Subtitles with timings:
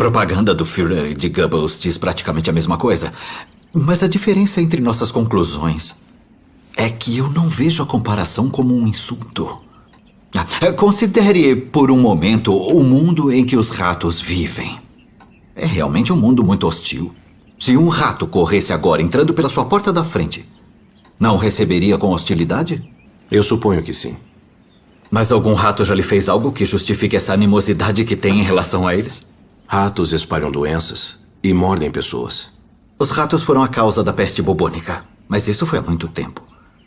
[0.00, 3.12] propaganda do Führer e de Goebbels diz praticamente a mesma coisa.
[3.70, 5.94] Mas a diferença entre nossas conclusões
[6.74, 9.58] é que eu não vejo a comparação como um insulto.
[10.34, 14.78] Ah, considere por um momento o mundo em que os ratos vivem.
[15.54, 17.14] É realmente um mundo muito hostil.
[17.58, 20.48] Se um rato corresse agora entrando pela sua porta da frente,
[21.18, 22.82] não receberia com hostilidade?
[23.30, 24.16] Eu suponho que sim.
[25.10, 28.88] Mas algum rato já lhe fez algo que justifique essa animosidade que tem em relação
[28.88, 29.28] a eles?
[29.72, 32.50] Ratos espalham doenças e mordem pessoas.
[32.98, 36.42] Os ratos foram a causa da peste bubônica, mas isso foi há muito tempo.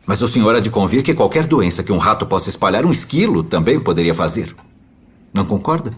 [0.05, 2.91] Mas o senhor há de convir que qualquer doença que um rato possa espalhar, um
[2.91, 4.53] esquilo também poderia fazer.
[5.33, 5.93] Não concorda?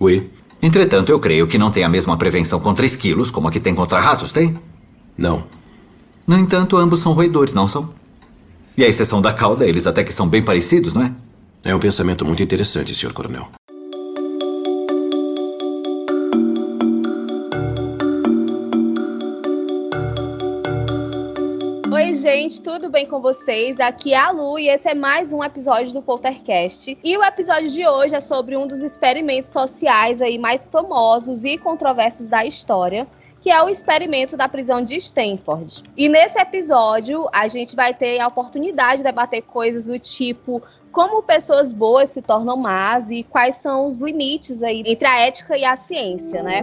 [0.00, 0.28] Oui.
[0.60, 3.72] Entretanto, eu creio que não tem a mesma prevenção contra esquilos como a que tem
[3.72, 4.58] contra ratos, tem?
[5.16, 5.44] Não.
[6.26, 7.90] No entanto, ambos são roedores, não são?
[8.76, 11.12] E a exceção da cauda, eles até que são bem parecidos, não é?
[11.64, 13.12] É um pensamento muito interessante, Sr.
[13.12, 13.50] Coronel.
[22.04, 23.80] Oi, gente, tudo bem com vocês?
[23.80, 26.98] Aqui é a Lu e esse é mais um episódio do Poltercast.
[27.02, 31.56] E o episódio de hoje é sobre um dos experimentos sociais aí mais famosos e
[31.56, 33.06] controversos da história,
[33.40, 35.82] que é o experimento da prisão de Stanford.
[35.96, 41.22] E nesse episódio, a gente vai ter a oportunidade de debater coisas do tipo como
[41.22, 45.64] pessoas boas se tornam más e quais são os limites aí entre a ética e
[45.64, 46.60] a ciência, né?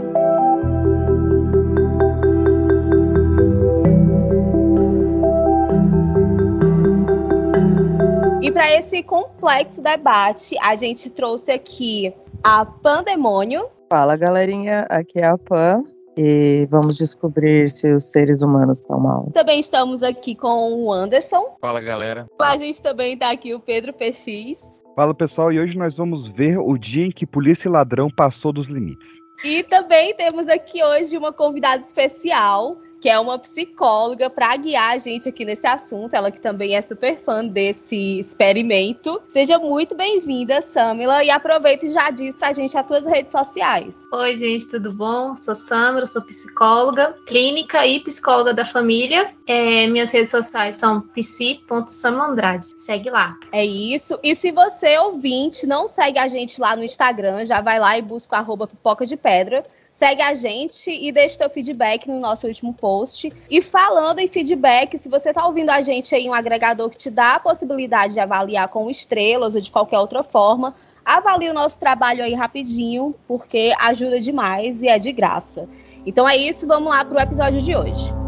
[8.42, 12.12] E para esse complexo debate, a gente trouxe aqui
[12.44, 13.68] a Pandemônio.
[13.88, 15.84] Fala, galerinha, aqui é a Pan.
[16.18, 19.32] E vamos descobrir se os seres humanos são maus.
[19.32, 21.56] Também estamos aqui com o Anderson.
[21.62, 22.28] Fala, galera.
[22.40, 24.82] A gente também está aqui o Pedro PX.
[24.96, 28.52] Fala, pessoal, e hoje nós vamos ver o dia em que polícia e ladrão passou
[28.52, 29.08] dos limites.
[29.44, 34.98] E também temos aqui hoje uma convidada especial, que é uma psicóloga para guiar a
[35.00, 36.14] gente aqui nesse assunto.
[36.14, 39.20] Ela que também é super fã desse experimento.
[39.30, 43.98] Seja muito bem-vinda, Samila, e aproveita e já diz pra gente as tuas redes sociais.
[44.14, 45.36] Oi, gente, tudo bom?
[45.36, 49.34] Sou Samila, sou psicóloga clínica e psicóloga da família.
[49.48, 52.68] É, minhas redes sociais são psi.samandrade.
[52.78, 53.36] Segue lá.
[53.52, 54.20] É isso.
[54.22, 58.02] E se você, ouvinte, não segue a gente lá no Instagram, já vai lá e
[58.02, 59.66] busca o arroba pipoca de pedra.
[60.02, 63.32] Segue a gente e deixa teu feedback no nosso último post.
[63.48, 67.12] E falando em feedback, se você está ouvindo a gente aí um agregador que te
[67.12, 70.74] dá a possibilidade de avaliar com estrelas ou de qualquer outra forma,
[71.06, 75.70] avalie o nosso trabalho aí rapidinho, porque ajuda demais e é de graça.
[76.04, 78.21] Então é isso, vamos lá para o episódio de hoje.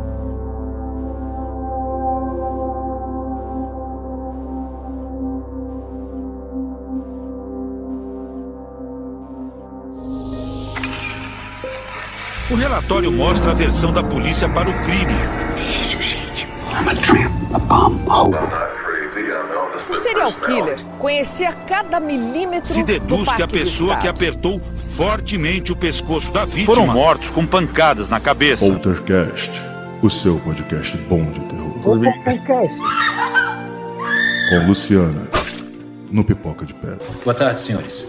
[12.54, 15.12] O relatório mostra a versão da polícia para o crime.
[15.58, 16.48] Vejo, gente.
[16.72, 18.38] I'm a tramp, a bomb,
[19.90, 24.62] O serial killer conhecia cada milímetro Se deduz do que a pessoa que apertou
[24.96, 28.64] fortemente o pescoço da vítima Foram mortos com pancadas na cabeça.
[28.64, 29.52] Poltercast,
[30.04, 31.74] o seu podcast bom de terror.
[34.50, 35.28] Com Luciana,
[36.12, 37.00] no Pipoca de Pedra.
[37.24, 38.08] Boa tarde, senhores.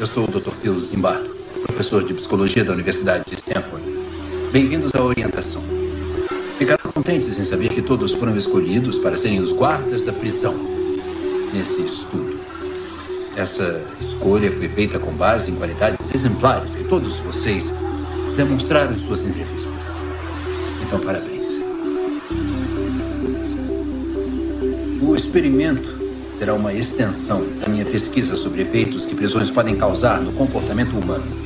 [0.00, 0.50] Eu sou o Dr.
[0.62, 1.35] Phil Zimbardo,
[1.66, 3.84] professor de psicologia da Universidade de Stanford.
[4.52, 5.62] Bem-vindos à orientação.
[6.58, 10.54] Ficaram contentes em saber que todos foram escolhidos para serem os guardas da prisão
[11.52, 12.38] nesse estudo.
[13.36, 17.74] Essa escolha foi feita com base em qualidades exemplares que todos vocês
[18.36, 19.84] demonstraram em suas entrevistas.
[20.86, 21.62] Então, parabéns.
[25.02, 25.98] O experimento
[26.38, 31.45] será uma extensão da minha pesquisa sobre efeitos que prisões podem causar no comportamento humano.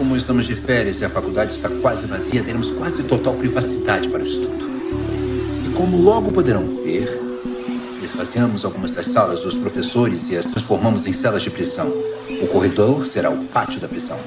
[0.00, 4.22] Como estamos de férias e a faculdade está quase vazia, teremos quase total privacidade para
[4.22, 4.66] o estudo.
[5.62, 7.20] E como logo poderão ver,
[8.02, 11.92] esvaziamos algumas das salas dos professores e as transformamos em celas de prisão.
[12.42, 14.18] O corredor será o pátio da prisão.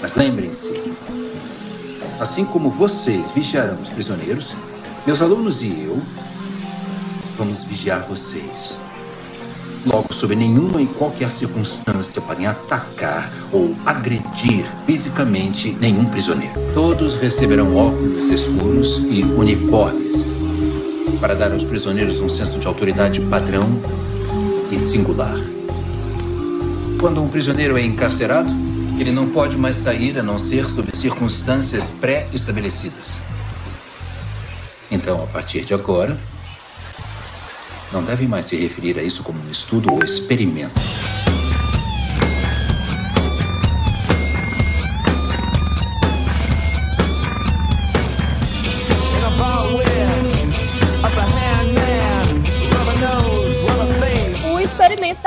[0.00, 0.80] Mas lembrem-se,
[2.20, 4.54] assim como vocês vigiarão os prisioneiros,
[5.04, 6.00] meus alunos e eu
[7.36, 8.78] vamos vigiar vocês.
[9.86, 16.54] Logo, sob nenhuma e qualquer circunstância, podem atacar ou agredir fisicamente nenhum prisioneiro.
[16.74, 20.26] Todos receberão óculos escuros e uniformes
[21.20, 23.68] para dar aos prisioneiros um senso de autoridade padrão
[24.70, 25.38] e singular.
[26.98, 28.50] Quando um prisioneiro é encarcerado,
[28.98, 33.18] ele não pode mais sair a não ser sob circunstâncias pré-estabelecidas.
[34.90, 36.18] Então, a partir de agora,
[37.92, 40.80] não devem mais se referir a isso como um estudo ou experimento.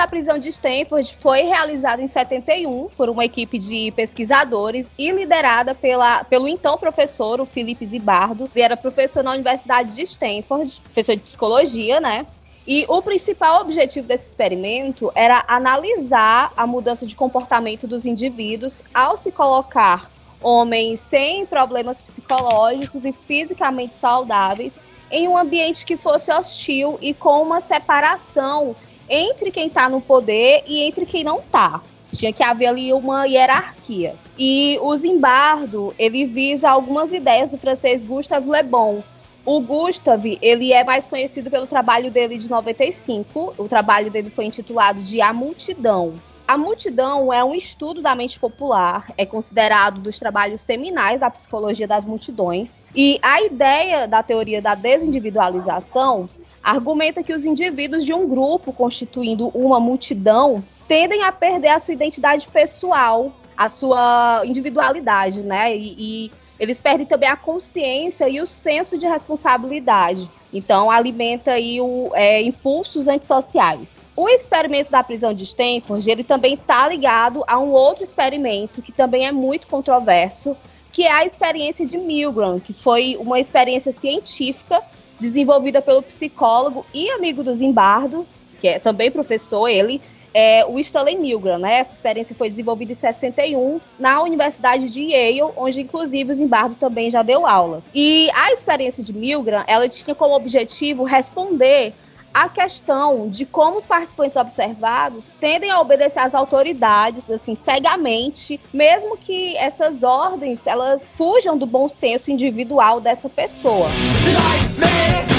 [0.03, 5.73] da prisão de Stanford foi realizado em 71 por uma equipe de pesquisadores e liderada
[5.73, 8.49] pela, pelo então professor, o Felipe Zibardo.
[8.53, 12.25] Ele era professor na Universidade de Stanford, professor de psicologia, né?
[12.65, 19.17] E o principal objetivo desse experimento era analisar a mudança de comportamento dos indivíduos ao
[19.17, 20.09] se colocar
[20.41, 24.79] homens sem problemas psicológicos e fisicamente saudáveis
[25.11, 28.75] em um ambiente que fosse hostil e com uma separação
[29.09, 31.81] entre quem está no poder e entre quem não está.
[32.13, 34.15] Tinha que haver ali uma hierarquia.
[34.37, 39.03] E o Zimbardo, ele visa algumas ideias do francês Gustave Le Bon,
[39.45, 43.55] o Gustav, ele é mais conhecido pelo trabalho dele de 95.
[43.57, 46.13] O trabalho dele foi intitulado de A Multidão.
[46.47, 51.87] A Multidão é um estudo da mente popular, é considerado dos trabalhos seminais da psicologia
[51.87, 52.85] das multidões.
[52.95, 56.29] E a ideia da teoria da desindividualização
[56.61, 61.93] argumenta que os indivíduos de um grupo constituindo uma multidão tendem a perder a sua
[61.93, 65.75] identidade pessoal, a sua individualidade, né?
[65.75, 66.31] E, e
[66.63, 70.31] eles perdem também a consciência e o senso de responsabilidade.
[70.51, 74.05] Então, alimenta aí o, é, impulsos antissociais.
[74.15, 78.93] O experimento da prisão de Stanford, ele também está ligado a um outro experimento que
[78.93, 80.55] também é muito controverso,
[80.89, 84.81] que é a experiência de Milgram, que foi uma experiência científica
[85.19, 88.25] desenvolvida pelo psicólogo e amigo do Zimbardo,
[88.61, 90.01] que é também professor, ele,
[90.33, 91.79] é, o Stanley Milgram, né?
[91.79, 97.11] Essa experiência foi desenvolvida em 61 na Universidade de Yale, onde inclusive o Zimbardo também
[97.11, 97.83] já deu aula.
[97.93, 101.93] E a experiência de Milgram, ela tinha como objetivo responder
[102.33, 109.15] a questão de como os participantes observados tendem a obedecer às autoridades, assim, cegamente, mesmo
[109.15, 113.87] que essas ordens, elas fujam do bom senso individual dessa pessoa.
[114.33, 115.32] Like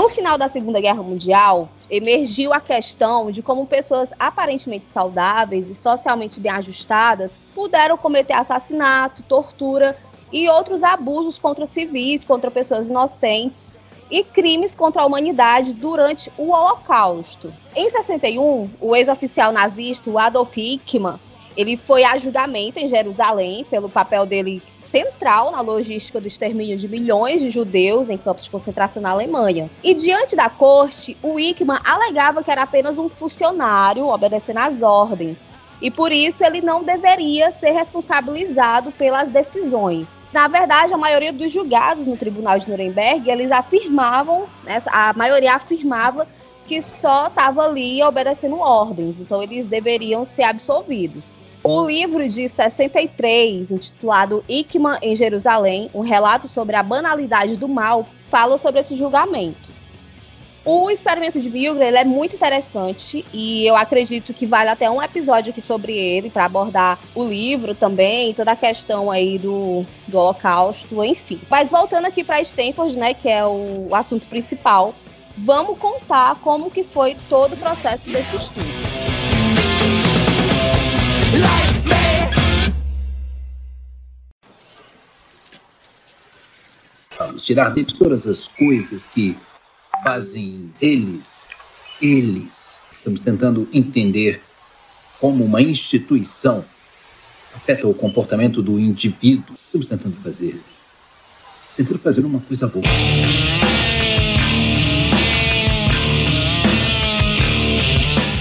[0.00, 5.74] No final da Segunda Guerra Mundial, emergiu a questão de como pessoas aparentemente saudáveis e
[5.74, 9.94] socialmente bem ajustadas puderam cometer assassinato, tortura
[10.32, 13.70] e outros abusos contra civis, contra pessoas inocentes
[14.10, 17.52] e crimes contra a humanidade durante o Holocausto.
[17.76, 21.20] Em 61, o ex-oficial nazista Adolf Eichmann
[21.56, 26.88] ele foi a julgamento em Jerusalém pelo papel dele central na logística do extermínio de
[26.88, 29.70] milhões de judeus em campos de concentração na Alemanha.
[29.82, 35.48] E diante da corte, o Eichmann alegava que era apenas um funcionário obedecendo às ordens.
[35.80, 40.26] E por isso ele não deveria ser responsabilizado pelas decisões.
[40.32, 45.54] Na verdade, a maioria dos julgados no Tribunal de Nuremberg, eles afirmavam, né, a maioria
[45.54, 46.28] afirmava
[46.66, 51.36] que só estava ali obedecendo ordens, então eles deveriam ser absolvidos.
[51.62, 58.06] O livro de 63, intitulado Ikman em Jerusalém, um relato sobre a banalidade do mal,
[58.30, 59.68] fala sobre esse julgamento.
[60.64, 65.50] O experimento de Milgram é muito interessante e eu acredito que vale até um episódio
[65.50, 71.02] aqui sobre ele para abordar o livro também, toda a questão aí do, do Holocausto,
[71.02, 71.40] enfim.
[71.50, 74.94] Mas voltando aqui para Stanford, né, que é o, assunto principal,
[75.36, 78.89] vamos contar como que foi todo o processo desse estudo.
[87.18, 89.36] Vamos tirar deles todas as coisas que
[90.02, 91.48] fazem eles,
[92.00, 92.78] eles.
[92.92, 94.42] Estamos tentando entender
[95.20, 96.64] como uma instituição
[97.54, 99.56] afeta o comportamento do indivíduo.
[99.64, 100.60] Estamos tentando fazer.
[101.76, 102.84] Tentando fazer uma coisa boa.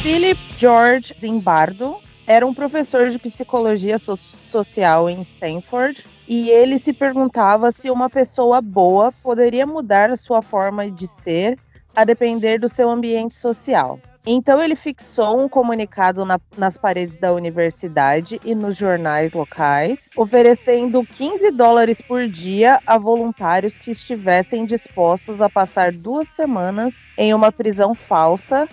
[0.01, 1.97] Philip George Zimbardo
[2.29, 8.07] era um professor de psicologia so social em Stanford e ele se perguntava se uma
[8.07, 11.57] pessoa boa poderia mudar sua forma de ser
[11.95, 13.99] a depender do seu ambiente social.
[14.27, 21.03] Então ele fixou um comunicado na, nas paredes da universidade e nos jornais locais, oferecendo
[21.03, 27.51] 15 dólares por dia a voluntários que estivessem dispostos a passar duas semanas em uma
[27.51, 28.69] prisão falsa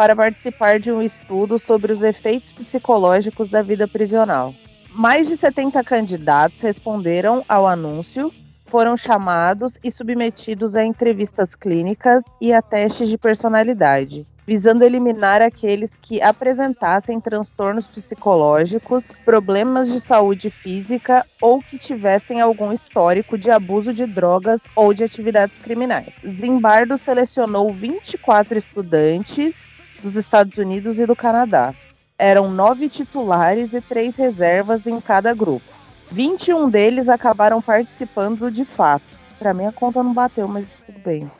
[0.00, 4.54] para participar de um estudo sobre os efeitos psicológicos da vida prisional.
[4.94, 8.32] Mais de 70 candidatos responderam ao anúncio,
[8.64, 15.98] foram chamados e submetidos a entrevistas clínicas e a testes de personalidade, visando eliminar aqueles
[15.98, 23.92] que apresentassem transtornos psicológicos, problemas de saúde física ou que tivessem algum histórico de abuso
[23.92, 26.14] de drogas ou de atividades criminais.
[26.26, 29.68] Zimbardo selecionou 24 estudantes
[30.02, 31.74] dos Estados Unidos e do Canadá.
[32.18, 35.64] Eram nove titulares e três reservas em cada grupo.
[36.10, 39.04] 21 deles acabaram participando de fato.
[39.38, 41.30] Pra mim a conta não bateu, mas tudo bem.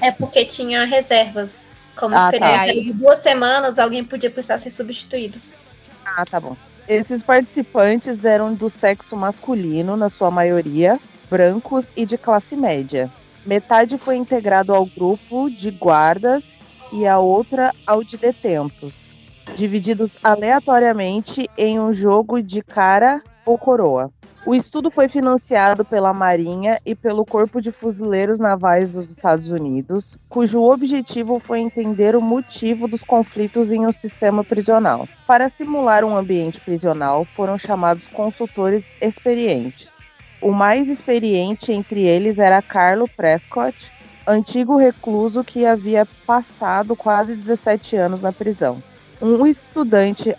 [0.00, 1.70] É porque tinha reservas.
[1.94, 2.66] Como Ah, tá.
[2.66, 5.38] de duas semanas, alguém podia precisar ser substituído.
[6.04, 6.56] Ah, tá bom.
[6.86, 13.10] Esses participantes eram do sexo masculino, na sua maioria, brancos e de classe média.
[13.44, 16.56] Metade foi integrado ao grupo de guardas
[16.92, 19.10] e a outra ao de detentos,
[19.54, 24.10] divididos aleatoriamente em um jogo de cara ou coroa.
[24.46, 30.16] O estudo foi financiado pela Marinha e pelo Corpo de Fuzileiros Navais dos Estados Unidos,
[30.28, 35.08] cujo objetivo foi entender o motivo dos conflitos em um sistema prisional.
[35.26, 39.92] Para simular um ambiente prisional, foram chamados consultores experientes.
[40.40, 43.90] O mais experiente entre eles era Carlo Prescott,
[44.26, 48.82] antigo recluso que havia passado quase 17 anos na prisão.
[49.22, 50.34] Um estudante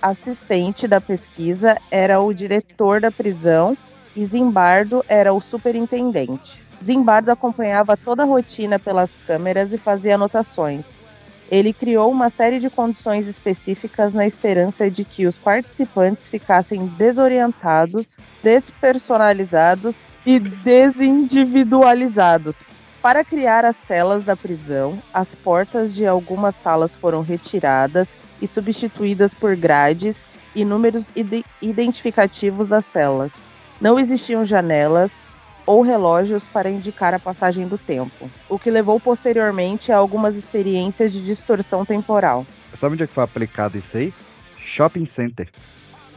[0.00, 3.76] assistente da pesquisa era o diretor da prisão
[4.14, 6.62] e Zimbardo era o superintendente.
[6.82, 11.02] Zimbardo acompanhava toda a rotina pelas câmeras e fazia anotações.
[11.50, 18.18] Ele criou uma série de condições específicas na esperança de que os participantes ficassem desorientados,
[18.42, 22.64] despersonalizados e desindividualizados.
[23.06, 29.32] Para criar as celas da prisão, as portas de algumas salas foram retiradas e substituídas
[29.32, 33.32] por grades e números ide- identificativos das celas.
[33.80, 35.24] Não existiam janelas
[35.64, 41.12] ou relógios para indicar a passagem do tempo, o que levou posteriormente a algumas experiências
[41.12, 42.44] de distorção temporal.
[42.74, 44.12] Sabe onde é que foi aplicado isso aí?
[44.58, 45.48] Shopping center.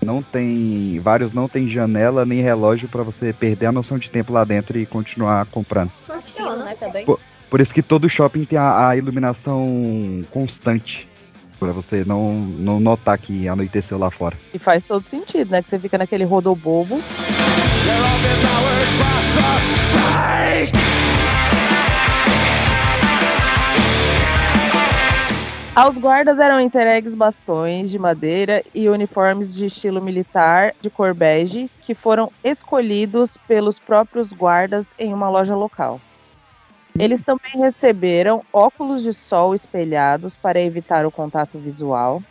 [0.02, 1.00] Não tem.
[1.00, 4.78] Vários não tem janela nem relógio pra você perder a noção de tempo lá dentro
[4.78, 5.92] e continuar comprando.
[6.06, 6.64] Funciona.
[6.64, 7.06] né, também.
[7.06, 11.08] Por, por isso que todo shopping tem a, a iluminação constante.
[11.60, 14.38] Pra você não, não notar que anoiteceu lá fora.
[14.54, 15.62] E faz todo sentido, né?
[15.62, 17.02] Que você fica naquele rodobobo.
[25.80, 31.72] Aos guardas eram entregues bastões de madeira e uniformes de estilo militar de cor bege,
[31.80, 36.02] que foram escolhidos pelos próprios guardas em uma loja local.
[37.00, 42.22] Eles também receberam óculos de sol espelhados para evitar o contato visual.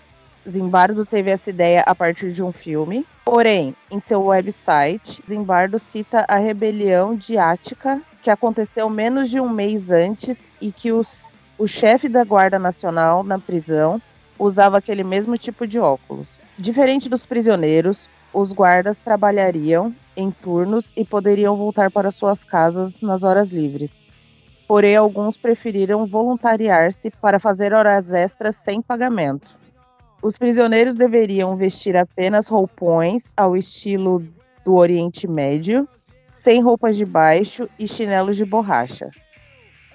[0.46, 3.06] Zimbardo teve essa ideia a partir de um filme.
[3.24, 9.48] Porém, em seu website, Zimbardo cita a rebelião de Ática, que aconteceu menos de um
[9.48, 11.27] mês antes e que os,
[11.58, 14.00] o chefe da Guarda Nacional na prisão
[14.38, 16.28] usava aquele mesmo tipo de óculos.
[16.56, 23.24] Diferente dos prisioneiros, os guardas trabalhariam em turnos e poderiam voltar para suas casas nas
[23.24, 23.92] horas livres.
[24.68, 29.56] Porém, alguns preferiram voluntariar-se para fazer horas extras sem pagamento.
[30.22, 34.24] Os prisioneiros deveriam vestir apenas roupões ao estilo
[34.64, 35.88] do Oriente Médio,
[36.34, 39.10] sem roupas de baixo e chinelos de borracha.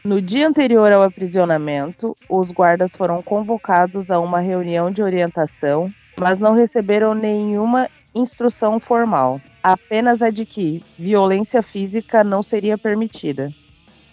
[0.03, 6.39] No dia anterior ao aprisionamento, os guardas foram convocados a uma reunião de orientação, mas
[6.39, 13.49] não receberam nenhuma instrução formal, apenas a de que violência física não seria permitida.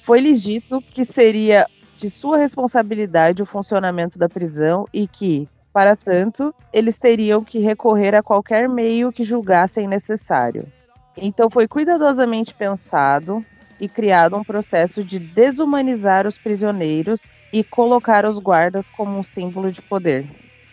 [0.03, 1.67] Foi-lhes dito que seria
[1.97, 8.15] de sua responsabilidade o funcionamento da prisão e que, para tanto, eles teriam que recorrer
[8.15, 10.69] a qualquer meio que julgassem necessário.
[11.17, 13.45] Então foi cuidadosamente pensado
[13.81, 19.73] e criado um processo de desumanizar os prisioneiros e colocar os guardas como um símbolo
[19.73, 20.25] de poder.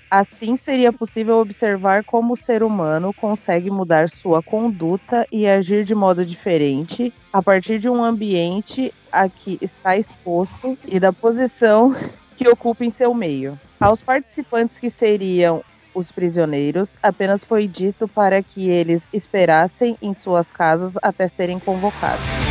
[0.10, 5.94] Assim seria possível observar como o ser humano consegue mudar sua conduta e agir de
[5.94, 11.94] modo diferente a partir de um ambiente a que está exposto e da posição
[12.38, 13.60] que ocupa em seu meio.
[13.80, 15.62] Aos participantes que seriam
[15.94, 22.47] os prisioneiros, apenas foi dito para que eles esperassem em suas casas até serem convocados.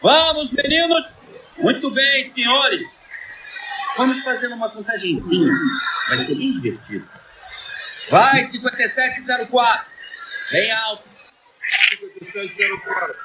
[0.00, 1.04] Vamos, meninos!
[1.58, 2.82] Muito bem, senhores!
[3.96, 5.52] Vamos fazer uma contagenzinha.
[6.08, 7.08] Vai ser bem divertido.
[8.10, 9.86] Vai, 5704!
[10.50, 11.08] Bem alto!
[12.02, 13.16] 5704.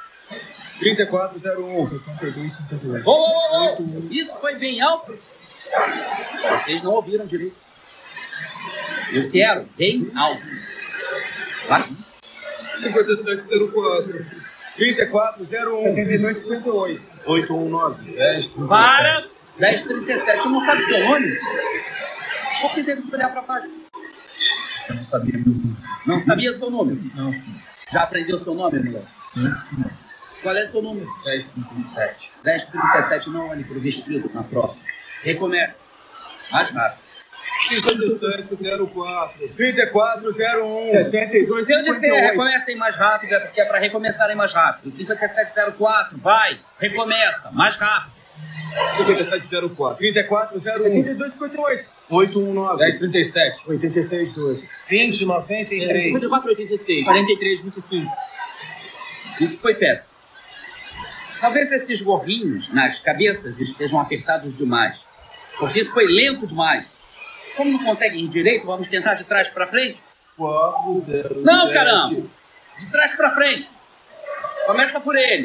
[0.79, 1.81] 3401.
[1.81, 3.07] 8258.
[3.07, 4.07] Ô, ô, ô, ô!
[4.09, 5.19] Isso foi bem alto?
[6.49, 7.57] Vocês não ouviram direito.
[9.11, 10.43] Eu quero bem alto.
[11.67, 11.89] Vai.
[12.81, 14.25] 5704.
[14.75, 15.95] 3401.
[15.95, 17.01] 7258.
[17.25, 18.11] 819.
[18.13, 18.47] 10.
[18.67, 19.27] Para!
[19.59, 21.37] 1037, eu não sabe seu nome?
[22.61, 23.69] Por que teve que olhar pra baixo?
[24.87, 25.77] Eu não sabia meu nome.
[26.05, 27.11] Não sabia seu nome?
[27.13, 27.55] Não, sim.
[27.91, 29.05] Já aprendeu seu nome, moleque?
[29.33, 29.83] Sim, sim.
[30.41, 31.05] Qual é seu número?
[31.25, 32.31] 1037.
[32.45, 34.85] 1037, não olhe pro vestido na próxima.
[35.23, 35.79] Recomece.
[36.51, 37.08] Mais rápido.
[37.69, 44.53] 5704, 3401, 72, Se eu disser recomecem mais rápido, é porque é para recomeçarem mais
[44.53, 44.89] rápido.
[44.89, 48.13] 5704, vai, recomeça, mais rápido.
[48.97, 58.11] 5704, 3401, 7258, 819, 1037, 8612, 2093, 5486, 4325.
[59.41, 60.09] Isso foi péssimo.
[61.39, 65.07] Talvez esses gorrinhos nas cabeças estejam apertados demais.
[65.57, 66.98] Porque isso foi lento demais.
[67.59, 70.01] Como não conseguem ir direito, vamos tentar de trás para frente?
[70.37, 71.41] 407.
[71.43, 72.15] Não, caramba!
[72.79, 73.69] De trás para frente.
[74.65, 75.43] Começa por ele.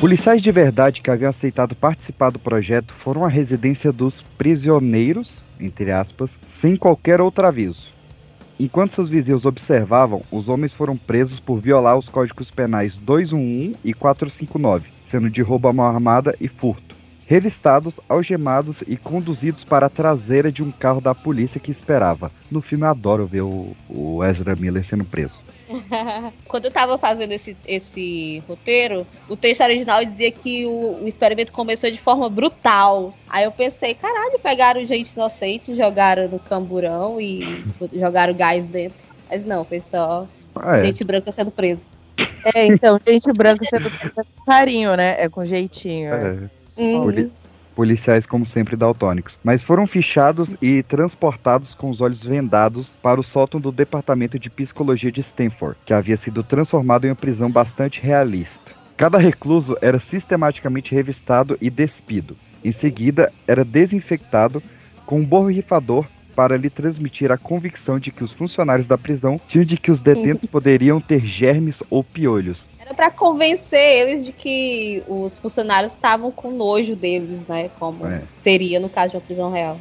[0.00, 5.92] Policiais de verdade que haviam aceitado participar do projeto foram à residência dos prisioneiros, entre
[5.92, 7.92] aspas, sem qualquer outro aviso.
[8.60, 13.94] Enquanto seus vizinhos observavam, os homens foram presos por violar os códigos penais 211 e
[13.94, 16.94] 459, sendo de roubo à mão armada e furto.
[17.26, 22.30] Revistados, algemados e conduzidos para a traseira de um carro da polícia que esperava.
[22.50, 25.40] No filme eu adoro ver o, o Ezra Miller sendo preso.
[26.48, 31.52] Quando eu tava fazendo esse, esse roteiro, o texto original dizia que o, o experimento
[31.52, 33.14] começou de forma brutal.
[33.28, 37.64] Aí eu pensei, caralho, pegaram gente inocente, jogaram no camburão e
[37.94, 38.98] jogaram gás dentro.
[39.30, 40.26] Mas não, foi só
[40.56, 40.84] Ah, é.
[40.84, 41.86] gente branca sendo presa.
[42.54, 45.16] É, então, gente branca sendo feita com carinho, né?
[45.18, 46.12] É com jeitinho.
[46.12, 47.30] É, Uhum.
[47.74, 49.38] Poli- policiais, como sempre, daltônicos.
[49.44, 54.48] Mas foram fichados e transportados com os olhos vendados para o sótão do Departamento de
[54.48, 58.72] Psicologia de Stanford, que havia sido transformado em uma prisão bastante realista.
[58.96, 62.36] Cada recluso era sistematicamente revistado e despido.
[62.64, 64.62] Em seguida, era desinfectado
[65.04, 69.64] com um borrifador para lhe transmitir a convicção de que os funcionários da prisão tinham
[69.64, 72.66] de que os detentos poderiam ter germes ou piolhos.
[72.78, 77.70] Era pra convencer eles de que os funcionários estavam com nojo deles, né?
[77.78, 78.22] Como É.
[78.26, 79.78] seria no caso de uma prisão real.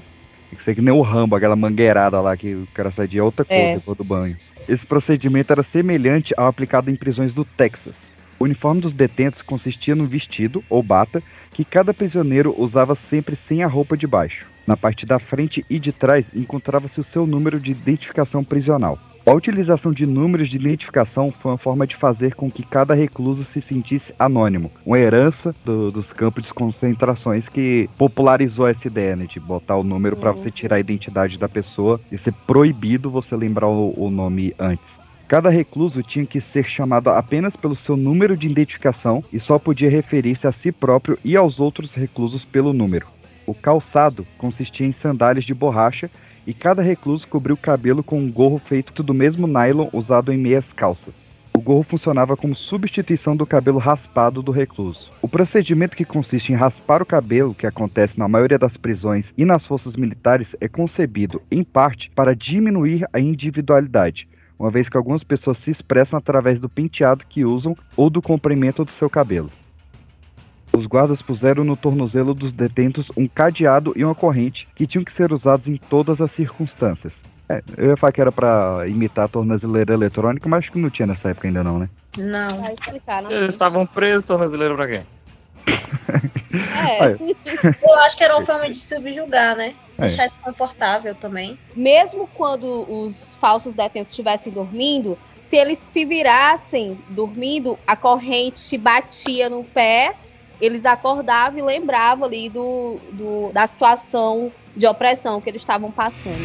[0.50, 3.22] Tem que ser que nem o Rambo, aquela mangueirada lá que o cara sai de
[3.22, 3.76] outra cor É.
[3.76, 4.38] depois do banho.
[4.68, 8.12] Esse procedimento era semelhante ao aplicado em prisões do Texas.
[8.38, 13.64] O uniforme dos detentos consistia num vestido, ou bata, que cada prisioneiro usava sempre sem
[13.64, 14.51] a roupa de baixo.
[14.68, 18.98] Na parte da frente e de trás encontrava-se o seu número de identificação prisional.
[19.24, 23.44] A utilização de números de identificação foi uma forma de fazer com que cada recluso
[23.44, 29.26] se sentisse anônimo, uma herança do- dos campos de concentrações que popularizou essa ideia, né,
[29.26, 33.36] de botar o número para você tirar a identidade da pessoa e ser proibido você
[33.36, 35.00] lembrar o, o nome antes.
[35.28, 39.90] Cada recluso tinha que ser chamado apenas pelo seu número de identificação e só podia
[39.90, 43.06] referir-se a si próprio e aos outros reclusos pelo número.
[43.46, 46.10] O calçado consistia em sandálias de borracha
[46.46, 50.38] e cada recluso cobria o cabelo com um gorro feito do mesmo nylon usado em
[50.38, 51.28] meias calças.
[51.54, 55.12] O gorro funcionava como substituição do cabelo raspado do recluso.
[55.22, 59.44] O procedimento que consiste em raspar o cabelo, que acontece na maioria das prisões e
[59.44, 64.28] nas forças militares, é concebido, em parte, para diminuir a individualidade,
[64.58, 68.86] uma vez que algumas pessoas se expressam através do penteado que usam ou do comprimento
[68.86, 69.52] do seu cabelo.
[70.74, 75.12] Os guardas puseram no tornozelo dos detentos um cadeado e uma corrente que tinham que
[75.12, 77.22] ser usados em todas as circunstâncias.
[77.50, 80.90] É, eu ia falar que era pra imitar a tornozeleira eletrônica, mas acho que não
[80.90, 81.90] tinha nessa época ainda não, né?
[82.18, 82.48] Não.
[82.62, 83.32] Vai explicar, não.
[83.32, 85.04] Eles estavam presos, tornozeleiro pra quê?
[85.68, 87.12] É.
[87.84, 89.76] Eu acho que era uma forma de subjugar, né?
[89.98, 90.04] É.
[90.04, 91.60] Deixar desconfortável também.
[91.76, 99.50] Mesmo quando os falsos detentos estivessem dormindo, se eles se virassem dormindo, a corrente batia
[99.50, 100.16] no pé,
[100.62, 106.38] eles acordavam e lembravam ali do, do- da situação de opressão que eles estavam passando.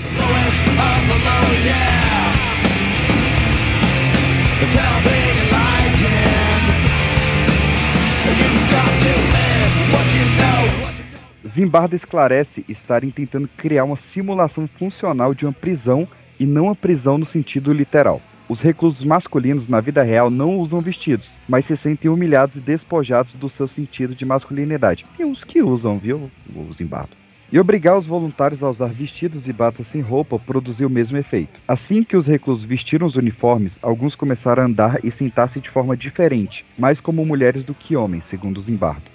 [11.46, 16.06] Zimbardo esclarece estarem tentando criar uma simulação funcional de uma prisão
[16.38, 18.20] e não uma prisão no sentido literal.
[18.48, 23.34] Os reclusos masculinos na vida real não usam vestidos, mas se sentem humilhados e despojados
[23.34, 25.04] do seu sentido de masculinidade.
[25.18, 27.16] E uns que usam, viu, o Zimbardo.
[27.50, 31.58] E obrigar os voluntários a usar vestidos e batas sem roupa produziu o mesmo efeito.
[31.66, 35.96] Assim que os reclusos vestiram os uniformes, alguns começaram a andar e sentar-se de forma
[35.96, 39.10] diferente, mais como mulheres do que homens, segundo Zimbardo.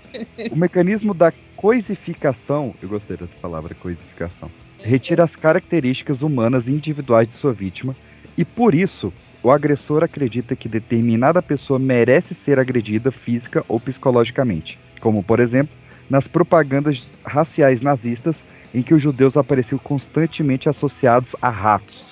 [0.52, 4.52] O mecanismo da coisificação, eu gostei dessa palavra, coisificação,
[4.84, 7.96] retira as características humanas individuais de sua vítima
[8.38, 9.14] e por isso
[9.44, 15.74] o agressor acredita que determinada pessoa merece ser agredida física ou psicologicamente, como por exemplo
[16.10, 22.12] nas propagandas raciais nazistas em que os judeus apareciam constantemente associados a ratos.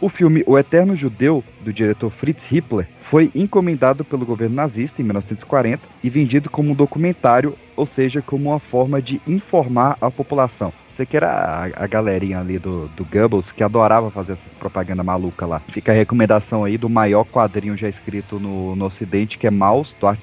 [0.00, 5.04] O filme O Eterno Judeu, do diretor Fritz Hippler, foi encomendado pelo governo nazista em
[5.04, 10.72] 1940 e vendido como um documentário, ou seja, como uma forma de informar a população.
[10.96, 15.04] Você que era a, a galerinha ali do, do Goebbels que adorava fazer essas propagandas
[15.04, 15.60] malucas lá.
[15.68, 19.94] Fica a recomendação aí do maior quadrinho já escrito no, no Ocidente, que é Maus,
[20.00, 20.18] do Art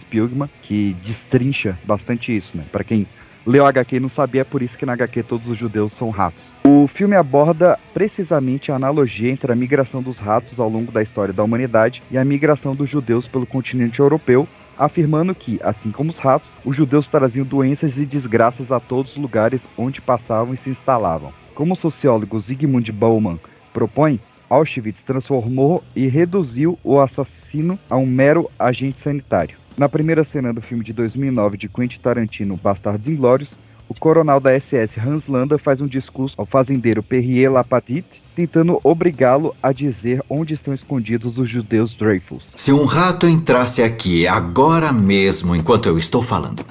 [0.63, 2.63] que destrincha bastante isso, né?
[2.71, 3.05] Pra quem
[3.45, 6.09] leu HQ e não sabia, é por isso que na HQ todos os judeus são
[6.09, 6.51] ratos.
[6.65, 11.33] O filme aborda precisamente a analogia entre a migração dos ratos ao longo da história
[11.33, 16.17] da humanidade e a migração dos judeus pelo continente europeu, afirmando que, assim como os
[16.17, 20.69] ratos, os judeus traziam doenças e desgraças a todos os lugares onde passavam e se
[20.69, 21.31] instalavam.
[21.53, 23.39] Como o sociólogo Zygmunt Bauman
[23.71, 29.57] propõe, Auschwitz transformou e reduziu o assassino a um mero agente sanitário.
[29.77, 33.55] Na primeira cena do filme de 2009 de Quentin Tarantino, Bastardos Inglórios,
[33.89, 39.55] o coronel da SS Hans Landa faz um discurso ao fazendeiro Perrier Lapatit, tentando obrigá-lo
[39.61, 42.49] a dizer onde estão escondidos os judeus Dreyfus.
[42.55, 46.65] Se um rato entrasse aqui agora mesmo, enquanto eu estou falando,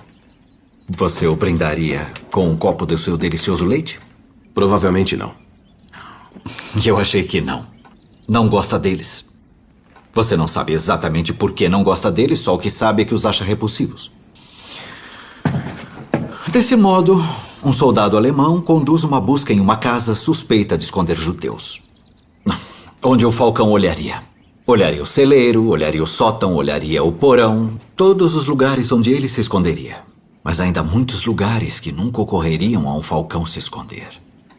[0.88, 4.01] você o brindaria com um copo do seu delicioso leite?
[4.55, 5.35] Provavelmente não.
[6.85, 7.66] Eu achei que não.
[8.29, 9.25] Não gosta deles.
[10.12, 13.14] Você não sabe exatamente por que não gosta deles, só o que sabe é que
[13.14, 14.11] os acha repulsivos.
[16.53, 17.25] Desse modo,
[17.65, 21.81] um soldado alemão conduz uma busca em uma casa suspeita de esconder judeus.
[23.03, 24.23] Onde o falcão olharia?
[24.67, 29.41] Olharia o celeiro, olharia o sótão, olharia o porão, todos os lugares onde ele se
[29.41, 30.01] esconderia.
[30.45, 34.11] Mas ainda muitos lugares que nunca ocorreriam a um falcão se esconder.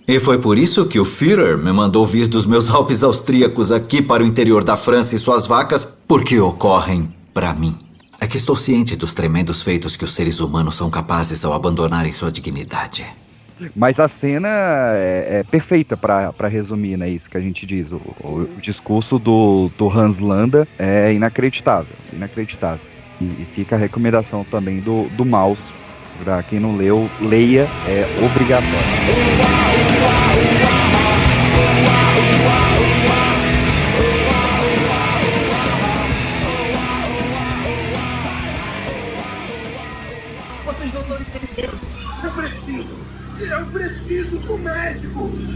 [0.08, 4.02] E foi por isso que o Führer me mandou vir dos meus Alpes austríacos aqui
[4.02, 7.83] para o interior da França e suas vacas, porque ocorrem para mim.
[8.24, 12.14] É que estou ciente dos tremendos feitos que os seres humanos são capazes ao abandonarem
[12.14, 13.06] sua dignidade.
[13.76, 17.10] Mas a cena é, é perfeita para resumir, né?
[17.10, 17.92] Isso que a gente diz.
[17.92, 21.94] O, o, o, discurso do, do Hans Landa é inacreditável.
[22.14, 22.80] Inacreditável.
[23.20, 25.60] E, e fica a recomendação também do, do Maus.
[26.24, 30.23] Pra quem não leu, leia, é obrigatório.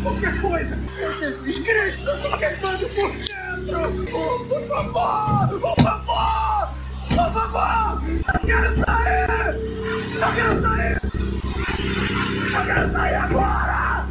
[0.04, 0.78] Qualquer coisa.
[1.00, 1.64] Eu preciso.
[1.64, 4.08] Cristo, eu tô queimando por dentro.
[4.14, 5.60] Oh, por favor.
[5.60, 6.70] Por favor.
[7.10, 8.02] Por favor.
[8.08, 9.56] Eu quero sair.
[10.16, 11.02] Eu quero sair.
[12.54, 14.08] Eu quero sair agora.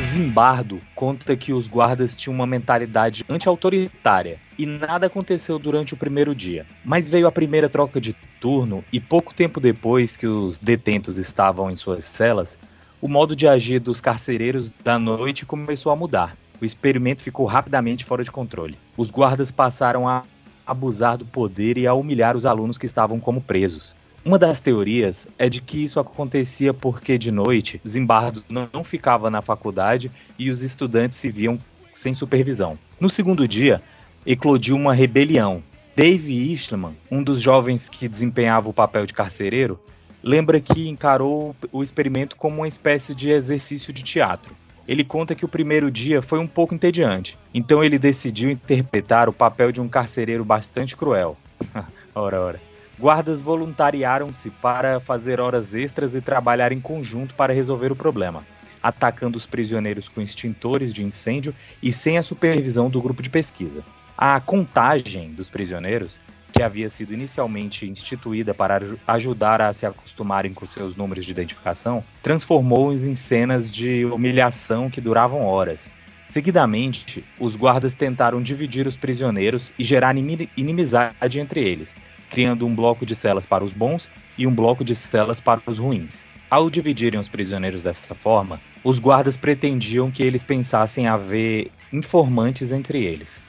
[0.00, 6.36] Zimbardo conta que os guardas tinham uma mentalidade anti-autoritária e nada aconteceu durante o primeiro
[6.36, 6.64] dia.
[6.84, 11.68] Mas veio a primeira troca de turno e pouco tempo depois que os detentos estavam
[11.68, 12.60] em suas celas,
[13.00, 16.36] o modo de agir dos carcereiros da noite começou a mudar.
[16.60, 18.78] O experimento ficou rapidamente fora de controle.
[18.96, 20.22] Os guardas passaram a
[20.64, 23.96] abusar do poder e a humilhar os alunos que estavam como presos.
[24.24, 29.42] Uma das teorias é de que isso acontecia porque de noite Zimbardo não ficava na
[29.42, 31.58] faculdade e os estudantes se viam
[31.92, 32.78] sem supervisão.
[33.00, 33.82] No segundo dia,
[34.24, 35.62] eclodiu uma rebelião.
[35.96, 39.78] Dave Eastman, um dos jovens que desempenhava o papel de carcereiro,
[40.22, 44.56] lembra que encarou o experimento como uma espécie de exercício de teatro.
[44.86, 49.32] Ele conta que o primeiro dia foi um pouco entediante, então ele decidiu interpretar o
[49.32, 51.36] papel de um carcereiro bastante cruel.
[52.14, 52.60] ora, ora.
[52.98, 58.44] Guardas voluntariaram-se para fazer horas extras e trabalhar em conjunto para resolver o problema,
[58.82, 63.84] atacando os prisioneiros com extintores de incêndio e sem a supervisão do grupo de pesquisa.
[64.16, 66.20] A contagem dos prisioneiros,
[66.52, 72.04] que havia sido inicialmente instituída para ajudar a se acostumarem com seus números de identificação,
[72.22, 75.94] transformou-os em cenas de humilhação que duravam horas.
[76.28, 81.96] Seguidamente, os guardas tentaram dividir os prisioneiros e gerar inimizade entre eles,
[82.28, 85.78] criando um bloco de celas para os bons e um bloco de celas para os
[85.78, 86.26] ruins.
[86.50, 93.02] Ao dividirem os prisioneiros dessa forma, os guardas pretendiam que eles pensassem haver informantes entre
[93.02, 93.42] eles.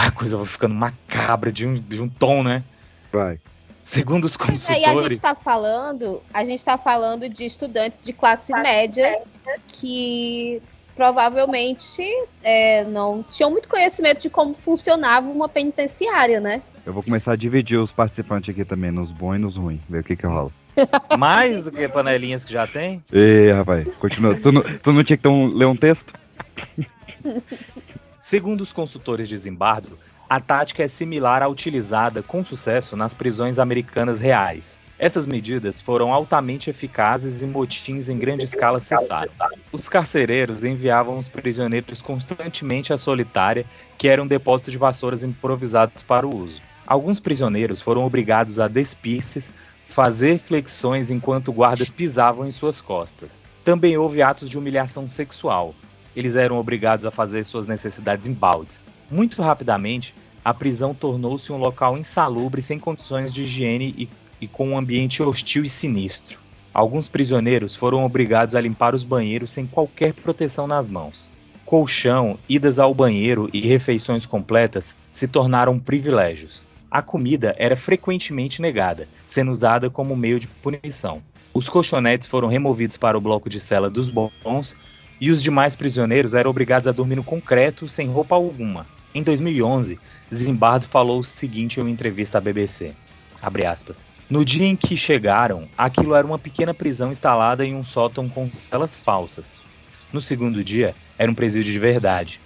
[0.00, 2.64] A coisa vai ficando macabra de um, de um tom, né?
[3.12, 3.38] Vai.
[3.82, 4.70] Segundo os consultores.
[4.70, 9.20] Aí a gente está falando, a gente está falando de estudantes de classe média
[9.68, 10.62] que
[10.96, 12.02] provavelmente
[12.42, 16.62] é, não tinham muito conhecimento de como funcionava uma penitenciária, né?
[16.86, 20.00] Eu vou começar a dividir os participantes aqui também, nos bons e nos ruins, ver
[20.00, 20.50] o que que rola.
[21.18, 23.04] Mais do que panelinhas que já tem?
[23.12, 24.34] Ei, rapaz, continua.
[24.34, 26.14] tu, não, tu não tinha que ter um, ler um texto?
[28.20, 33.58] Segundo os consultores de Zimbardo, A tática é similar à utilizada com sucesso nas prisões
[33.58, 34.78] americanas reais.
[34.96, 39.32] Essas medidas foram altamente eficazes e motins em grande escala cessaram.
[39.72, 43.66] Os carcereiros enviavam os prisioneiros constantemente à solitária,
[43.98, 46.62] que era um depósito de vassouras improvisados para o uso.
[46.86, 49.52] Alguns prisioneiros foram obrigados a despir-se,
[49.84, 53.44] fazer flexões enquanto guardas pisavam em suas costas.
[53.64, 55.74] Também houve atos de humilhação sexual.
[56.20, 58.86] Eles eram obrigados a fazer suas necessidades em baldes.
[59.10, 64.08] Muito rapidamente, a prisão tornou-se um local insalubre sem condições de higiene e
[64.40, 66.38] e com um ambiente hostil e sinistro.
[66.72, 71.28] Alguns prisioneiros foram obrigados a limpar os banheiros sem qualquer proteção nas mãos.
[71.64, 76.64] Colchão, idas ao banheiro e refeições completas se tornaram privilégios.
[76.90, 81.22] A comida era frequentemente negada, sendo usada como meio de punição.
[81.52, 84.76] Os colchonetes foram removidos para o bloco de cela dos bons
[85.20, 88.86] e os demais prisioneiros eram obrigados a dormir no concreto sem roupa alguma.
[89.14, 89.98] Em 2011,
[90.32, 92.94] Zimbardo falou o seguinte em uma entrevista à BBC:
[93.66, 98.28] aspas, no dia em que chegaram, aquilo era uma pequena prisão instalada em um sótão
[98.28, 99.54] com celas falsas.
[100.12, 102.40] No segundo dia, era um presídio de verdade,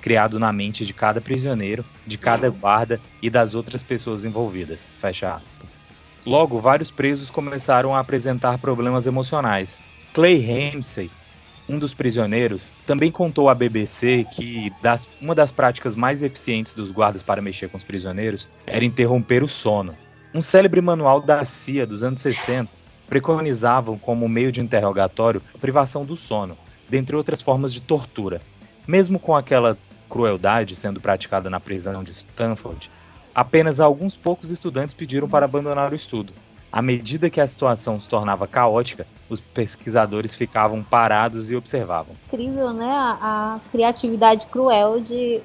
[0.00, 4.90] criado na mente de cada prisioneiro, de cada guarda e das outras pessoas envolvidas.
[4.98, 5.80] Fecha aspas.
[6.24, 9.82] Logo, vários presos começaram a apresentar problemas emocionais.
[10.12, 11.10] Clay Ramsey,
[11.68, 16.92] um dos prisioneiros, também contou à BBC que das, uma das práticas mais eficientes dos
[16.92, 19.94] guardas para mexer com os prisioneiros era interromper o sono.
[20.32, 22.70] Um célebre manual da CIA dos anos 60
[23.08, 26.56] preconizavam como meio de interrogatório a privação do sono,
[26.88, 28.40] dentre outras formas de tortura.
[28.86, 29.76] Mesmo com aquela
[30.08, 32.90] crueldade sendo praticada na prisão de Stanford,
[33.34, 36.32] apenas alguns poucos estudantes pediram para abandonar o estudo.
[36.70, 42.14] À medida que a situação se tornava caótica, os pesquisadores ficavam parados e observavam.
[42.26, 42.90] Incrível, né?
[42.90, 43.18] A,
[43.56, 45.40] a criatividade cruel de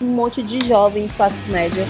[0.00, 1.84] um monte de jovens classe média.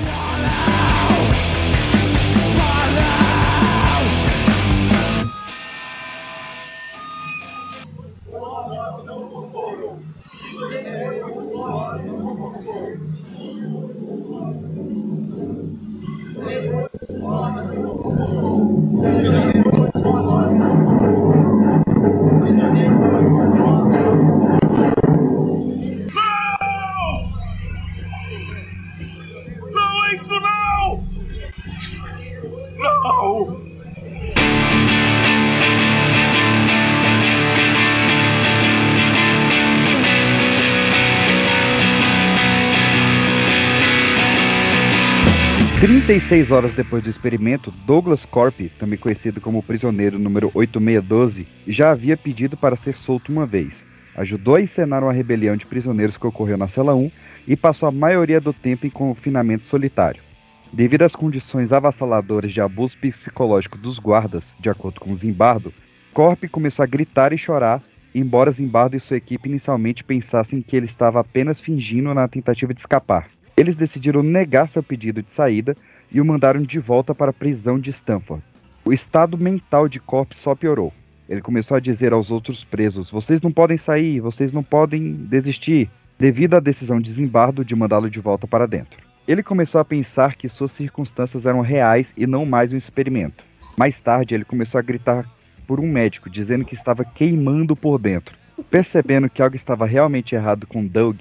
[46.29, 52.19] Seis horas depois do experimento, Douglas Corp, também conhecido como prisioneiro número 8612, já havia
[52.19, 53.83] pedido para ser solto uma vez.
[54.15, 57.11] Ajudou a encenar uma rebelião de prisioneiros que ocorreu na cela 1
[57.47, 60.23] e passou a maioria do tempo em confinamento solitário.
[60.71, 65.73] Devido às condições avassaladoras de abuso psicológico dos guardas, de acordo com Zimbardo,
[66.13, 67.83] Corp começou a gritar e chorar,
[68.15, 72.81] embora Zimbardo e sua equipe inicialmente pensassem que ele estava apenas fingindo na tentativa de
[72.81, 73.31] escapar.
[73.57, 75.75] Eles decidiram negar seu pedido de saída
[76.11, 78.43] e o mandaram de volta para a prisão de Stanford.
[78.85, 80.93] O estado mental de Corp só piorou.
[81.29, 85.91] Ele começou a dizer aos outros presos: Vocês não podem sair, vocês não podem desistir,
[86.19, 88.99] devido à decisão de Zimbardo de mandá-lo de volta para dentro.
[89.27, 93.45] Ele começou a pensar que suas circunstâncias eram reais e não mais um experimento.
[93.77, 95.29] Mais tarde, ele começou a gritar
[95.67, 98.35] por um médico, dizendo que estava queimando por dentro.
[98.71, 101.21] Percebendo que algo estava realmente errado com Doug,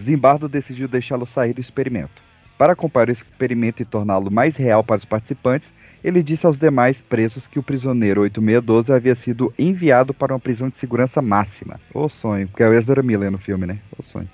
[0.00, 2.22] Zimbardo decidiu deixá-lo sair do experimento.
[2.60, 5.72] Para acompanhar o experimento e torná-lo mais real para os participantes,
[6.04, 10.68] ele disse aos demais presos que o prisioneiro 8612 havia sido enviado para uma prisão
[10.68, 11.80] de segurança máxima.
[11.94, 13.78] O sonho, porque é o Ezra Miller no filme, né?
[13.98, 14.28] O sonho.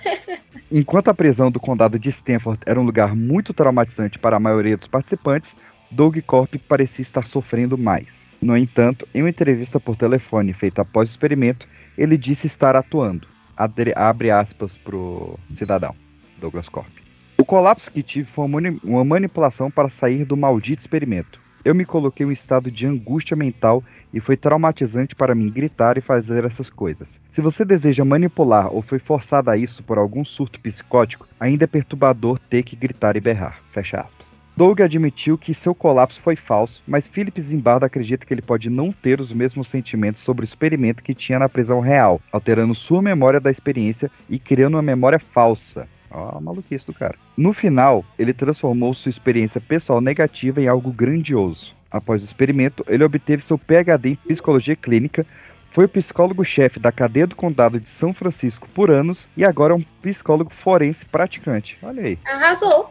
[0.72, 4.78] Enquanto a prisão do condado de Stanford era um lugar muito traumatizante para a maioria
[4.78, 5.54] dos participantes,
[5.90, 8.24] Doug Corp parecia estar sofrendo mais.
[8.40, 11.68] No entanto, em uma entrevista por telefone feita após o experimento,
[11.98, 15.94] ele disse estar atuando abre aspas pro cidadão,
[16.40, 17.09] Douglas Corp.
[17.50, 18.46] Colapso que tive foi
[18.84, 21.40] uma manipulação para sair do maldito experimento.
[21.64, 23.82] Eu me coloquei em um estado de angústia mental
[24.14, 27.20] e foi traumatizante para mim gritar e fazer essas coisas.
[27.32, 31.66] Se você deseja manipular ou foi forçado a isso por algum surto psicótico, ainda é
[31.66, 33.60] perturbador ter que gritar e berrar.
[33.72, 34.24] Fecha aspas.
[34.56, 38.92] Doug admitiu que seu colapso foi falso, mas Philip Zimbardo acredita que ele pode não
[38.92, 43.40] ter os mesmos sentimentos sobre o experimento que tinha na prisão real, alterando sua memória
[43.40, 45.88] da experiência e criando uma memória falsa.
[46.10, 47.14] Ó, oh, maluquice do cara.
[47.36, 51.74] No final, ele transformou sua experiência pessoal negativa em algo grandioso.
[51.90, 55.26] Após o experimento, ele obteve seu PhD em psicologia clínica,
[55.72, 59.84] Foi psicólogo-chefe da cadeia do condado de São Francisco por anos e agora é um
[60.02, 61.78] psicólogo forense praticante.
[61.80, 62.18] Olha aí.
[62.26, 62.88] Arrasou.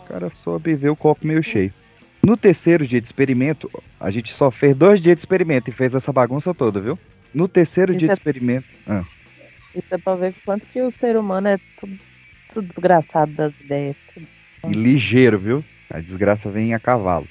[0.00, 1.72] O cara soube ver o copo meio cheio.
[2.24, 5.94] No terceiro dia de experimento, a gente só fez dois dias de experimento e fez
[5.94, 6.98] essa bagunça toda, viu?
[7.32, 8.66] No terceiro Isso dia é- de experimento.
[8.88, 9.04] Ah,
[9.72, 11.58] Isso é pra ver quanto que o ser humano é
[12.56, 13.96] tudo, desgraçado das ideias.
[14.66, 15.64] e ligeiro, viu?
[15.90, 17.28] A desgraça vem a cavalo.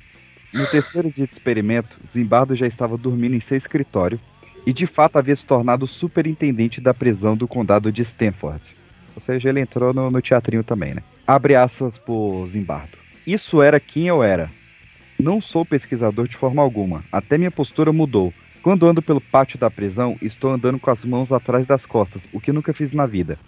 [0.53, 4.19] No terceiro dia de experimento, Zimbardo já estava dormindo em seu escritório
[4.65, 8.77] e de fato havia se tornado superintendente da prisão do condado de Stanford.
[9.15, 11.01] Ou seja, ele entrou no, no teatrinho também, né?
[11.25, 12.97] Abre aspas por Zimbardo.
[13.25, 14.49] Isso era quem eu era.
[15.19, 17.03] Não sou pesquisador de forma alguma.
[17.11, 18.33] Até minha postura mudou.
[18.61, 22.39] Quando ando pelo pátio da prisão, estou andando com as mãos atrás das costas, o
[22.39, 23.39] que nunca fiz na vida.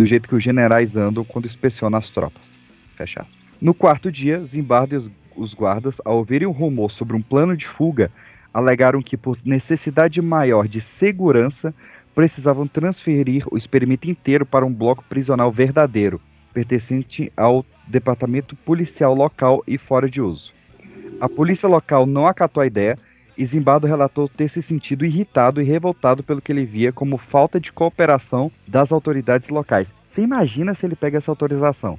[0.00, 2.58] Do jeito que os generais andam quando inspecionam as tropas.
[2.96, 3.36] Fecha aspas.
[3.60, 7.66] No quarto dia, Zimbardo e os, guardas, ao ouvirem um rumor sobre um plano de
[7.66, 8.10] fuga,
[8.50, 11.74] alegaram que, por necessidade maior de segurança,
[12.14, 16.18] precisavam transferir o experimento inteiro para um bloco prisional verdadeiro,
[16.54, 20.54] pertencente ao departamento policial local e fora de uso.
[21.20, 22.98] A polícia local não acatou a ideia
[23.40, 27.58] e Zimbardo relatou ter se sentido irritado e revoltado pelo que ele via como falta
[27.58, 29.94] de cooperação das autoridades locais.
[30.10, 31.98] Você imagina se ele pega essa autorização?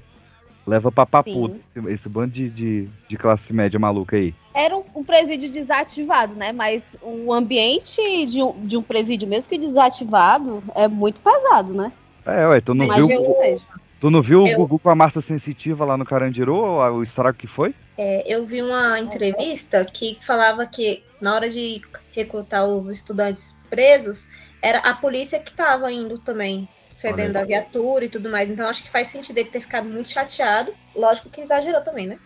[0.67, 4.35] Leva pra papuda esse, esse bando de, de, de classe média maluca aí.
[4.53, 6.51] Era um, um presídio desativado, né?
[6.51, 11.91] Mas o ambiente de um, de um presídio, mesmo que desativado, é muito pesado, né?
[12.23, 13.65] É, ué, tu não viu, Imagina ou seja.
[13.99, 17.01] tu não viu Eu- o Gugu com a massa sensitiva lá no Carandiru, o, o
[17.01, 17.73] estrago que foi?
[17.97, 21.81] É, eu vi uma entrevista que falava que na hora de
[22.11, 24.27] recrutar os estudantes presos,
[24.61, 28.49] era a polícia que estava indo também, cedendo a viatura e tudo mais.
[28.49, 30.73] Então acho que faz sentido ele ter ficado muito chateado.
[30.95, 32.19] Lógico que exagerou também, né?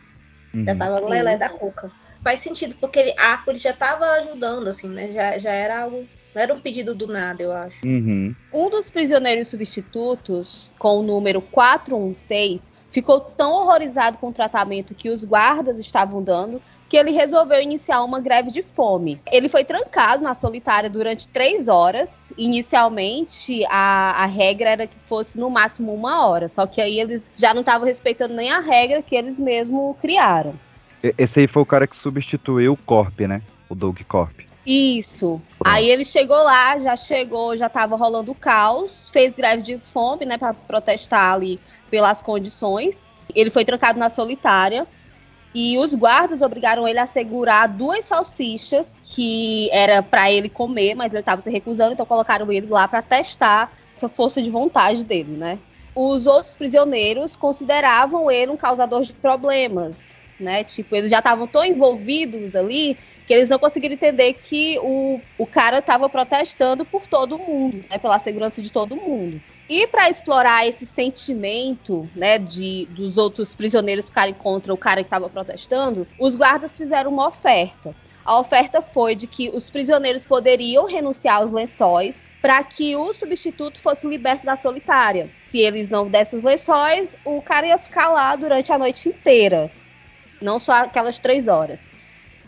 [0.66, 0.78] Já Uhum.
[0.78, 1.10] tava Sim.
[1.10, 1.92] lelé da cuca.
[2.24, 5.12] Faz sentido, porque ele, a polícia já tava ajudando, assim, né?
[5.12, 6.08] Já, já era algo.
[6.34, 7.86] Não era um pedido do nada, eu acho.
[7.86, 8.34] Uhum.
[8.52, 15.10] Um dos prisioneiros substitutos, com o número 416, ficou tão horrorizado com o tratamento que
[15.10, 16.62] os guardas estavam dando
[16.96, 19.20] que ele resolveu iniciar uma greve de fome.
[19.30, 22.32] Ele foi trancado na solitária durante três horas.
[22.38, 27.30] Inicialmente, a, a regra era que fosse no máximo uma hora, só que aí eles
[27.36, 30.56] já não estavam respeitando nem a regra que eles mesmos criaram.
[31.18, 33.42] Esse aí foi o cara que substituiu o Corp, né?
[33.68, 34.40] O Doug Corp.
[34.66, 35.42] Isso.
[35.62, 40.26] Aí ele chegou lá, já chegou, já tava rolando o caos, fez greve de fome,
[40.26, 41.60] né, para protestar ali
[41.92, 43.14] pelas condições.
[43.36, 44.88] Ele foi trancado na solitária
[45.56, 51.14] e os guardas obrigaram ele a segurar duas salsichas que era para ele comer, mas
[51.14, 55.38] ele tava se recusando, então colocaram ele lá para testar essa força de vontade dele,
[55.38, 55.58] né?
[55.96, 60.62] Os outros prisioneiros consideravam ele um causador de problemas, né?
[60.66, 65.48] Tipo, eles já estavam tão envolvidos ali que eles não conseguiram entender que o, o
[65.48, 69.42] cara estava protestando por todo mundo, né, pela segurança de todo mundo.
[69.68, 75.08] E para explorar esse sentimento, né, de dos outros prisioneiros ficarem contra o cara que
[75.08, 77.96] estava protestando, os guardas fizeram uma oferta.
[78.24, 83.80] A oferta foi de que os prisioneiros poderiam renunciar aos lençóis para que o substituto
[83.80, 85.30] fosse liberto da solitária.
[85.46, 89.72] Se eles não dessem os lençóis, o cara ia ficar lá durante a noite inteira,
[90.42, 91.92] não só aquelas três horas.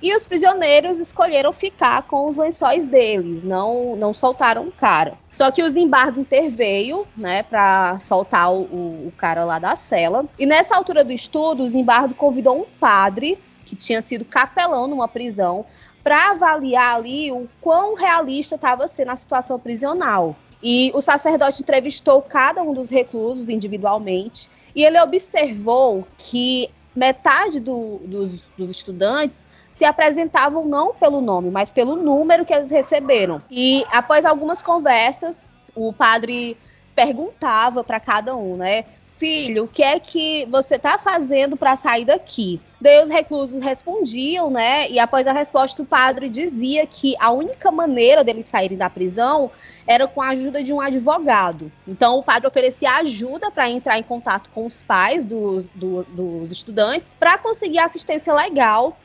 [0.01, 5.17] E os prisioneiros escolheram ficar com os lençóis deles, não, não soltaram o cara.
[5.29, 8.61] Só que o Zimbardo interveio, né, para soltar o,
[9.07, 10.25] o, cara lá da cela.
[10.37, 15.07] E nessa altura do estudo, o Zimbardo convidou um padre, que tinha sido capelão numa
[15.07, 15.65] prisão,
[16.03, 20.35] para avaliar ali o quão realista estava sendo a situação prisional.
[20.61, 27.99] E o sacerdote entrevistou cada um dos reclusos individualmente, e ele observou que metade do,
[28.05, 29.46] dos, dos estudantes
[29.77, 33.39] se apresentavam não pelo nome, mas pelo número que eles receberam.
[33.49, 36.57] E após algumas conversas, o padre
[36.95, 38.85] perguntava para cada um, né?
[39.07, 42.59] Filho, o que é que você está fazendo para sair daqui?
[42.81, 44.89] Daí os reclusos respondiam, né?
[44.89, 49.51] E após a resposta, o padre dizia que a única maneira deles saírem da prisão
[49.85, 51.71] era com a ajuda de um advogado.
[51.87, 56.51] Então, o padre oferecia ajuda para entrar em contato com os pais dos, do, dos
[56.51, 58.97] estudantes para conseguir assistência legal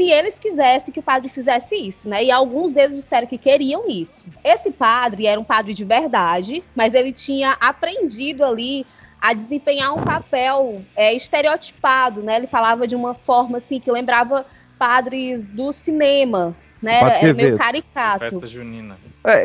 [0.00, 2.24] se eles quisessem que o padre fizesse isso, né?
[2.24, 4.26] E alguns deles disseram que queriam isso.
[4.42, 8.86] Esse padre era um padre de verdade, mas ele tinha aprendido ali
[9.20, 12.36] a desempenhar um papel é, estereotipado, né?
[12.36, 14.46] Ele falava de uma forma assim que lembrava
[14.78, 17.00] padres do cinema, né?
[17.00, 18.20] Era, era meio caricato.
[18.20, 18.96] Festa junina.
[19.22, 19.44] É,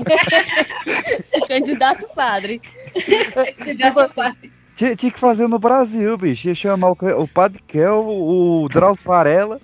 [1.46, 2.62] Candidato padre.
[3.58, 4.55] Candidato padre.
[4.76, 6.48] Tinha, tinha que fazer no Brasil, bicho.
[6.48, 9.60] Ia chamar o, o Padre Kel, o Drauzio Varela.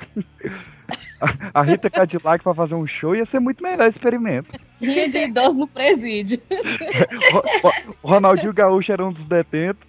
[1.21, 4.59] a, a Rita Cadillac pra fazer um show ia ser muito melhor esse experimento.
[4.81, 6.41] Rinha de idoso no presídio.
[7.33, 9.87] O, o- o Ronaldinho Gaúcho era um dos detentos.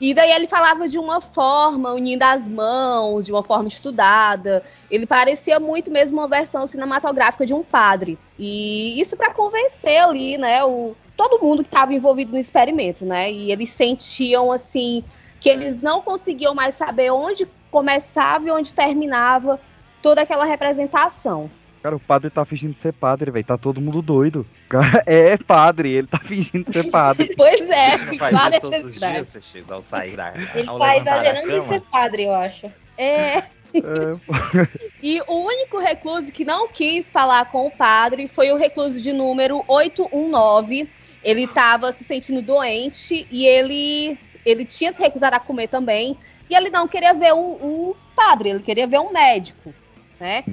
[0.00, 4.62] E daí ele falava de uma forma, unindo as mãos, de uma forma estudada.
[4.90, 8.18] Ele parecia muito mesmo uma versão cinematográfica de um padre.
[8.38, 10.94] E isso para convencer ali, né, o,
[11.28, 13.30] todo mundo que estava envolvido no experimento, né?
[13.30, 15.04] E eles sentiam assim
[15.40, 19.60] que eles não conseguiam mais saber onde começava e onde terminava
[20.00, 21.50] toda aquela representação.
[21.82, 23.44] Cara, o padre tá fingindo ser padre, velho.
[23.44, 24.46] Tá todo mundo doido.
[24.66, 27.34] O cara é padre, ele tá fingindo ser padre.
[27.36, 30.96] Pois é, Não faz isso todos os dias, Fechês, ao sair da Ele ao tá
[30.96, 32.66] exagerando em ser padre, eu acho.
[32.98, 33.42] É.
[35.02, 39.12] E o único recluso que não quis falar com o padre foi o recluso de
[39.12, 40.88] número 819.
[41.24, 46.16] Ele estava se sentindo doente e ele, ele tinha se recusado a comer também.
[46.48, 49.74] E ele não queria ver um, um padre, ele queria ver um médico,
[50.20, 50.44] né?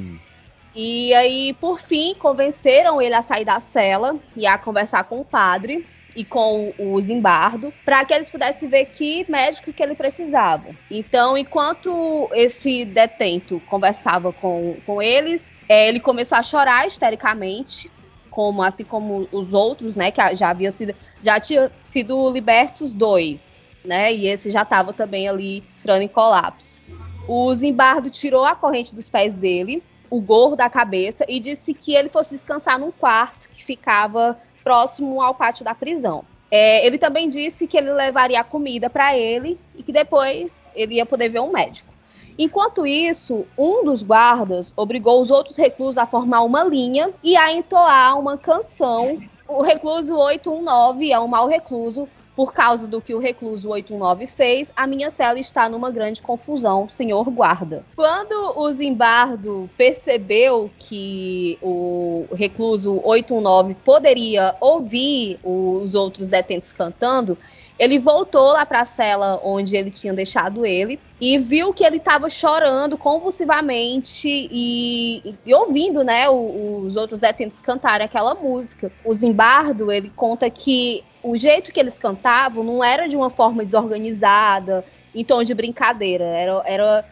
[0.76, 5.26] E aí, por fim, convenceram ele a sair da cela e a conversar com o
[5.26, 10.70] padre e com o Zimbardo, para que eles pudessem ver que médico que ele precisava.
[10.90, 17.92] Então, enquanto esse detento conversava com, com eles, é, ele começou a chorar histericamente,
[18.40, 23.62] como assim como os outros, né, que já haviam sido já tinham sido libertos dois,
[23.84, 24.14] né?
[24.14, 26.82] E esse já estava também ali entrando em colapso.
[27.28, 31.94] O Zimbardo tirou a corrente dos pés dele, o gorro da cabeça e disse que
[31.94, 36.24] ele fosse descansar num quarto que ficava próximo ao pátio da prisão.
[36.50, 40.96] É, ele também disse que ele levaria a comida para ele e que depois ele
[40.96, 41.94] ia poder ver um médico.
[42.40, 47.52] Enquanto isso, um dos guardas obrigou os outros reclusos a formar uma linha e a
[47.52, 49.20] entoar uma canção.
[49.46, 52.08] O recluso 819 é um mau recluso.
[52.38, 56.88] Por causa do que o recluso 819 fez, a minha cela está numa grande confusão,
[56.88, 57.84] senhor guarda.
[57.98, 67.38] Quando o Zimbardo percebeu que o recluso 819 poderia ouvir os outros detentos cantando,
[67.80, 71.96] ele voltou lá para a cela onde ele tinha deixado ele e viu que ele
[71.96, 78.92] estava chorando convulsivamente e, e ouvindo, né, os outros detentos cantarem aquela música.
[79.04, 83.64] O Zimbardo, ele conta que o jeito que eles cantavam não era de uma forma
[83.64, 84.84] desorganizada,
[85.16, 87.06] em tom de brincadeira, era, era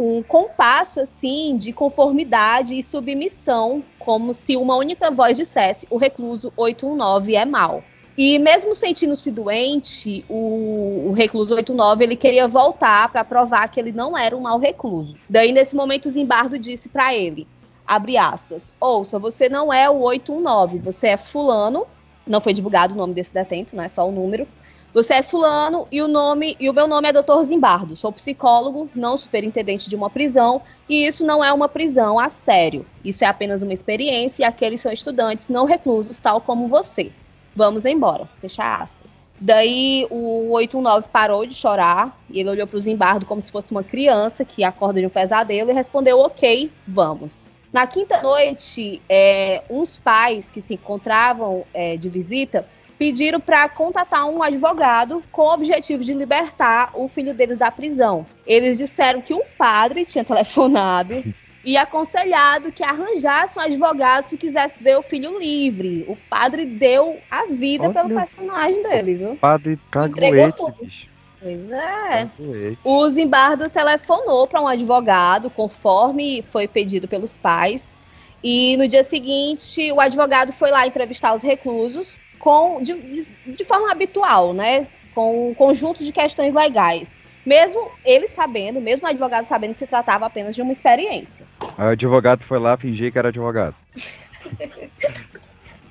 [0.00, 6.52] um compasso assim de conformidade e submissão, como se uma única voz dissesse: o recluso
[6.56, 7.82] 819 é mal.
[8.20, 13.92] E mesmo sentindo-se doente, o, o recluso 89 ele queria voltar para provar que ele
[13.92, 15.16] não era um mau recluso.
[15.30, 17.46] Daí nesse momento o Zimbardo disse para ele,
[17.86, 21.86] abre aspas, ouça, você não é o 819, você é fulano,
[22.26, 24.48] não foi divulgado o nome desse detento, não é só o número.
[24.92, 27.44] Você é fulano e o nome e o meu nome é Dr.
[27.44, 27.94] Zimbardo.
[27.94, 32.84] Sou psicólogo, não superintendente de uma prisão, e isso não é uma prisão a sério.
[33.04, 37.12] Isso é apenas uma experiência e aqueles são estudantes não reclusos, tal como você.
[37.58, 38.28] Vamos embora.
[38.36, 39.26] Fechar aspas.
[39.40, 43.72] Daí o 819 parou de chorar e ele olhou para o Zimbardo como se fosse
[43.72, 47.50] uma criança que acorda de um pesadelo e respondeu: Ok, vamos.
[47.72, 52.64] Na quinta noite, é, uns pais que se encontravam é, de visita
[52.96, 58.24] pediram para contatar um advogado com o objetivo de libertar o filho deles da prisão.
[58.46, 61.24] Eles disseram que um padre tinha telefonado
[61.68, 66.02] e aconselhado que arranjasse um advogado se quisesse ver o filho livre.
[66.08, 67.92] O padre deu a vida Olha.
[67.92, 69.36] pelo personagem dele, viu?
[69.36, 71.08] Padre caguete, bicho.
[71.38, 72.30] Pois é.
[72.38, 72.78] Caguete.
[72.82, 77.98] O Zimbardo telefonou para um advogado, conforme foi pedido pelos pais.
[78.42, 83.64] E no dia seguinte, o advogado foi lá entrevistar os reclusos com, de, de- de
[83.66, 84.86] forma habitual, né?
[85.14, 87.20] Com um conjunto de questões legais.
[87.48, 91.46] Mesmo ele sabendo, mesmo o advogado sabendo que se tratava apenas de uma experiência.
[91.78, 93.74] Aí o advogado foi lá fingir que era advogado.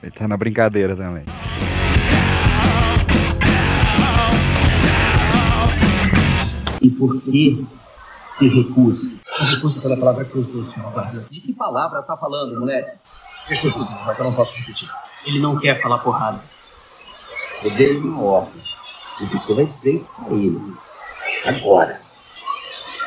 [0.03, 1.24] Ele tá na brincadeira também.
[6.80, 7.66] E por que
[8.28, 9.18] se recusa?
[9.39, 11.26] Me recuso pela palavra que usou, senhor guarda.
[11.28, 12.99] De que palavra tá falando, moleque?
[13.49, 14.88] Desculpe, senhor, mas eu não posso repetir.
[15.26, 16.39] Ele não quer falar porrada.
[17.64, 18.62] Eu dei uma ordem.
[19.20, 20.62] E você vai dizer isso pra ele.
[21.48, 22.02] Agora.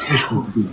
[0.08, 0.66] Desculpe.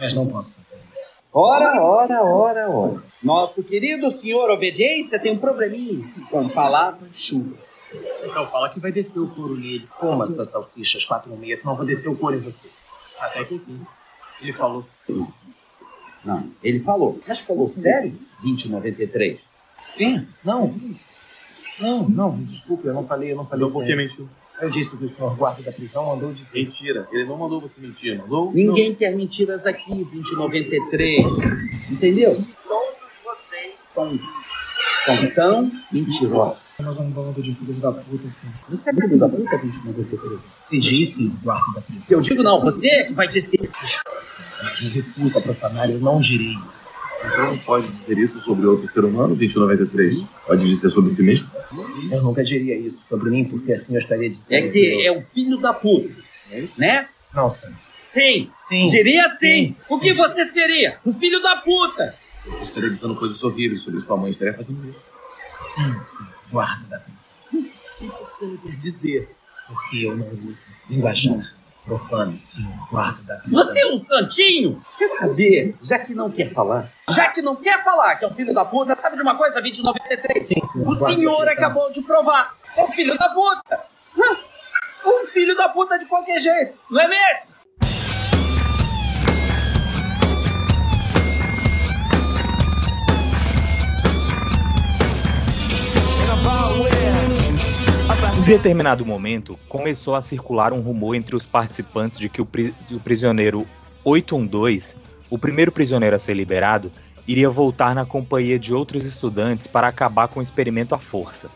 [0.00, 1.00] Mas não posso fazer isso.
[1.30, 3.02] Ora, ora, ora, ora.
[3.22, 7.64] Nosso querido senhor Obediência tem um probleminha com palavras chuvas.
[8.24, 9.86] Então fala que vai descer o couro nele.
[9.98, 12.68] Coma suas salsichas 4 meia, senão eu vou descer o couro em você.
[13.18, 13.86] Até que enfim.
[14.40, 14.86] Ele falou.
[16.24, 17.20] Não, ele falou.
[17.28, 18.18] Mas falou sério?
[18.42, 19.38] 2093.
[19.96, 20.74] Sim, não.
[21.78, 23.66] Não, não, me desculpe, eu não falei, eu não falei.
[23.66, 24.28] Então por que mentiu?
[24.60, 26.58] Eu disse que o senhor guarda da prisão mandou dizer.
[26.58, 28.52] Mentira, ele não mandou você mentir, mandou?
[28.52, 31.24] Ninguém quer mentiras aqui, 2093.
[31.90, 32.34] Entendeu?
[32.68, 32.94] Todos
[33.24, 34.18] vocês São,
[35.06, 36.62] são tão mentirosos.
[36.76, 38.54] somos um bando de filhos da puta, senhor.
[38.68, 40.40] Você é filho da puta, 2093?
[40.60, 42.02] Se disse guarda da prisão.
[42.02, 43.70] Se eu digo não, você é que vai dizer.
[44.62, 46.79] Mas me recuso a profanar, eu não direi isso.
[47.24, 50.28] Então não pode dizer isso sobre outro ser humano, 2093.
[50.46, 51.50] Pode dizer sobre si mesmo?
[52.10, 54.66] Eu nunca diria isso sobre mim, porque assim eu estaria dizendo.
[54.66, 56.14] É que é o filho da puta,
[56.78, 57.08] né?
[57.34, 57.76] Não, senhor.
[58.02, 58.50] Sim.
[58.62, 58.88] Sim.
[58.88, 59.76] Diria sim.
[59.88, 60.98] O que você seria?
[61.04, 62.14] O filho da puta.
[62.46, 65.06] Você estaria dizendo coisas horríveis sobre sua mãe, estaria fazendo isso.
[65.68, 67.70] Sim, sim, guarda da prisão.
[68.00, 69.28] E por que não quer dizer?
[69.68, 73.42] Porque eu não uso linguajar profano, sim, guarda da.
[73.48, 74.82] Você é um santinho?
[74.98, 75.76] Quer saber?
[75.82, 78.64] Já que não quer falar, já que não quer falar que é um filho da
[78.64, 80.46] puta, sabe de uma coisa, 2093?
[80.46, 80.88] Sim, senhor.
[80.88, 81.52] O senhor prisão.
[81.52, 82.54] acabou de provar.
[82.76, 83.84] É um filho da puta.
[85.04, 87.49] Um filho da puta de qualquer jeito, não é mesmo?
[98.50, 102.48] Determinado momento, começou a circular um rumor entre os participantes de que o,
[102.90, 103.64] o prisioneiro
[104.02, 104.96] 812,
[105.30, 106.90] o primeiro prisioneiro a ser liberado,
[107.28, 111.48] iria voltar na companhia de outros estudantes para acabar com o experimento à força.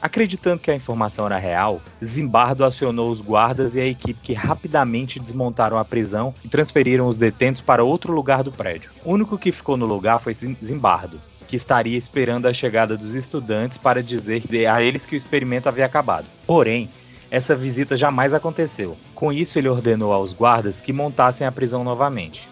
[0.00, 5.18] Acreditando que a informação era real, Zimbardo acionou os guardas e a equipe que rapidamente
[5.18, 8.92] desmontaram a prisão e transferiram os detentos para outro lugar do prédio.
[9.04, 11.20] O único que ficou no lugar foi Zim- Zimbardo,
[11.52, 15.84] que estaria esperando a chegada dos estudantes para dizer a eles que o experimento havia
[15.84, 16.24] acabado.
[16.46, 16.88] Porém,
[17.30, 18.96] essa visita jamais aconteceu.
[19.14, 22.48] Com isso, ele ordenou aos guardas que montassem a prisão novamente.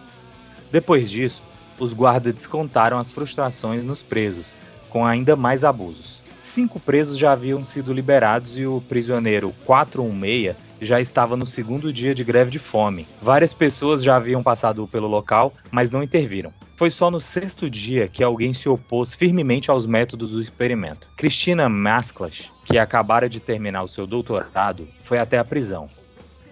[0.70, 1.42] Depois disso,
[1.78, 4.55] os guardas descontaram as frustrações nos presos,
[4.90, 6.20] com ainda mais abusos.
[6.38, 12.14] Cinco presos já haviam sido liberados e o prisioneiro 416 já estava no segundo dia
[12.14, 13.07] de greve de fome.
[13.22, 16.53] Várias pessoas já haviam passado pelo local, mas não interviram.
[16.81, 21.11] Foi só no sexto dia que alguém se opôs firmemente aos métodos do experimento.
[21.14, 25.91] Cristina Masklas, que acabara de terminar o seu doutorado, foi até a prisão.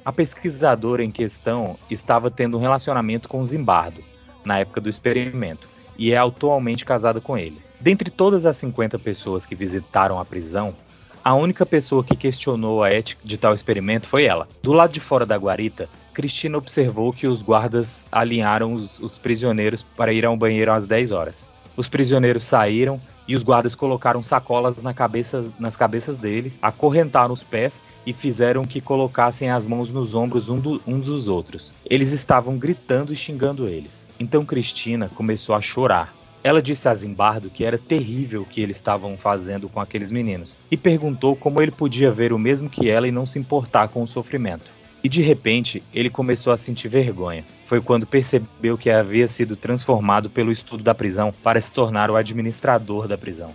[0.05, 4.05] A pesquisadora em questão estava tendo um relacionamento com Zimbardo,
[4.45, 5.67] na época do experimento,
[5.97, 7.63] e é atualmente casada com ele.
[7.81, 10.77] Dentre todas as 50 pessoas que visitaram a prisão,
[11.25, 14.47] a única pessoa que questionou a ética de tal experimento foi ela.
[14.63, 19.85] Do lado de fora da guarita, Cristina observou que os guardas alinharam os, os prisioneiros
[19.85, 21.49] para ir ao banheiro às 10 horas.
[21.77, 27.45] Os prisioneiros saíram e os guardas colocaram sacolas na cabeça- nas cabeças deles, acorrentaram os
[27.45, 31.73] pés e fizeram que colocassem as mãos nos ombros um do- uns dos outros.
[31.89, 34.09] Eles estavam gritando e xingando eles.
[34.19, 36.13] Então Cristina começou a chorar.
[36.43, 40.59] Ela disse a Zimbardo que era terrível o que eles estavam fazendo com aqueles meninos
[40.69, 44.03] e perguntou como ele podia ver o mesmo que ela e não se importar com
[44.03, 44.77] o sofrimento.
[45.03, 47.45] E de repente, ele começou a sentir vergonha.
[47.65, 52.17] Foi quando percebeu que havia sido transformado pelo estudo da prisão para se tornar o
[52.17, 53.55] administrador da prisão.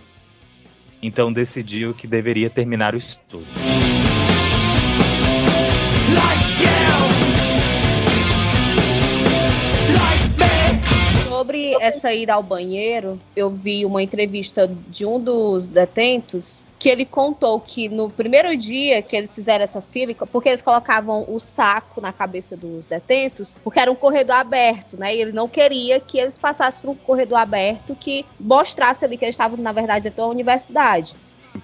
[1.02, 3.44] Então decidiu que deveria terminar o estudo.
[11.28, 17.06] Sobre essa ida ao banheiro, eu vi uma entrevista de um dos detentos que ele
[17.06, 21.98] contou que no primeiro dia que eles fizeram essa fila, porque eles colocavam o saco
[21.98, 25.16] na cabeça dos detentos, porque era um corredor aberto, né?
[25.16, 29.24] E ele não queria que eles passassem por um corredor aberto que mostrasse ali que
[29.24, 31.14] eles estavam, na verdade, dentro da universidade.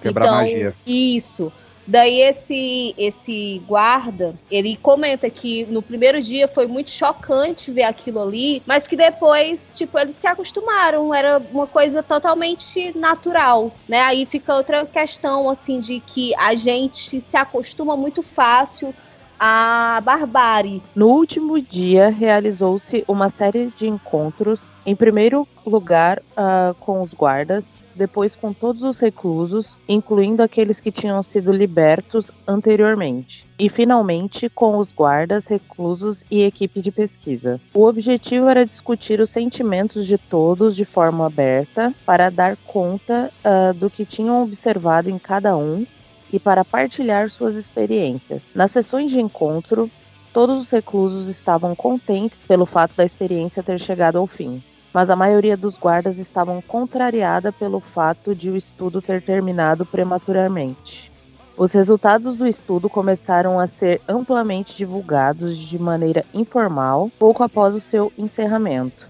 [0.01, 0.75] Quebrar então, magia.
[0.87, 1.53] Isso.
[1.91, 8.21] Daí esse esse guarda, ele comenta que no primeiro dia foi muito chocante ver aquilo
[8.21, 13.99] ali, mas que depois, tipo, eles se acostumaram, era uma coisa totalmente natural, né?
[14.03, 18.95] Aí fica outra questão assim de que a gente se acostuma muito fácil
[19.37, 20.81] à barbárie.
[20.95, 27.80] No último dia, realizou-se uma série de encontros, em primeiro lugar ah, com os guardas,
[27.95, 34.77] depois com todos os reclusos, incluindo aqueles que tinham sido libertos anteriormente, e finalmente com
[34.77, 37.59] os guardas, reclusos e equipe de pesquisa.
[37.73, 43.73] O objetivo era discutir os sentimentos de todos de forma aberta, para dar conta ah,
[43.73, 45.85] do que tinham observado em cada um
[46.31, 48.41] e para partilhar suas experiências.
[48.55, 49.89] Nas sessões de encontro,
[50.33, 54.63] todos os reclusos estavam contentes pelo fato da experiência ter chegado ao fim,
[54.93, 61.11] mas a maioria dos guardas estavam contrariada pelo fato de o estudo ter terminado prematuramente.
[61.57, 67.79] Os resultados do estudo começaram a ser amplamente divulgados de maneira informal pouco após o
[67.79, 69.07] seu encerramento,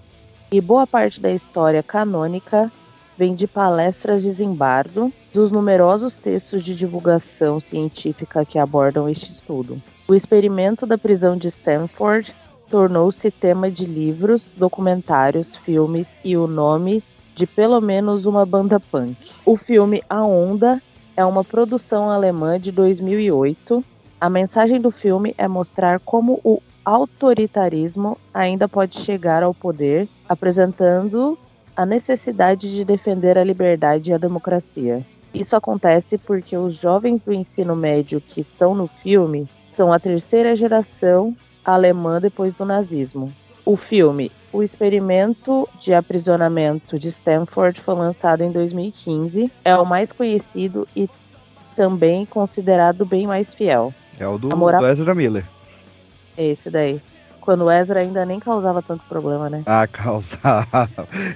[0.50, 2.70] e boa parte da história canônica
[3.16, 9.80] vem de palestras de Zimbardo, dos numerosos textos de divulgação científica que abordam este estudo.
[10.08, 12.34] O experimento da prisão de Stanford
[12.72, 17.04] tornou-se tema de livros, documentários, filmes e o nome
[17.34, 19.14] de pelo menos uma banda punk.
[19.44, 20.80] O filme A Onda
[21.14, 23.84] é uma produção alemã de 2008.
[24.18, 31.38] A mensagem do filme é mostrar como o autoritarismo ainda pode chegar ao poder, apresentando
[31.76, 35.04] a necessidade de defender a liberdade e a democracia.
[35.34, 40.56] Isso acontece porque os jovens do ensino médio que estão no filme são a terceira
[40.56, 43.32] geração alemã depois do nazismo.
[43.64, 49.50] O filme O Experimento de Aprisionamento de Stanford foi lançado em 2015.
[49.64, 51.08] É o mais conhecido e
[51.76, 53.94] também considerado bem mais fiel.
[54.18, 55.44] É o do, moral- do Ezra Miller.
[56.36, 57.00] Esse daí.
[57.42, 59.64] Quando o Ezra ainda nem causava tanto problema, né?
[59.66, 60.88] Ah, causava.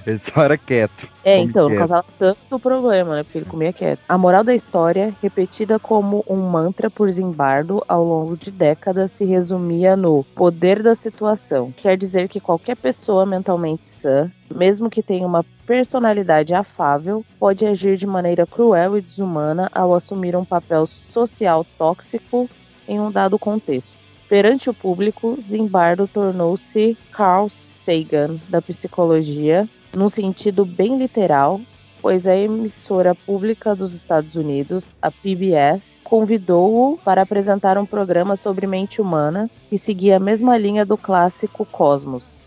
[0.05, 1.07] Ele só era quieto.
[1.23, 1.79] É, então, não quieto.
[1.79, 3.23] causava tanto problema, né?
[3.23, 3.99] Porque ele comia quieto.
[4.07, 9.25] A moral da história, repetida como um mantra por Zimbardo ao longo de décadas, se
[9.25, 11.73] resumia no poder da situação.
[11.75, 17.97] Quer dizer que qualquer pessoa mentalmente sã, mesmo que tenha uma personalidade afável, pode agir
[17.97, 22.49] de maneira cruel e desumana ao assumir um papel social tóxico
[22.87, 24.06] em um dado contexto.
[24.29, 31.61] Perante o público, Zimbardo tornou-se Carl Sagan da psicologia, num sentido bem literal,
[32.01, 38.67] pois a emissora pública dos Estados Unidos, a PBS, convidou-o para apresentar um programa sobre
[38.67, 42.41] mente humana que seguia a mesma linha do clássico Cosmos.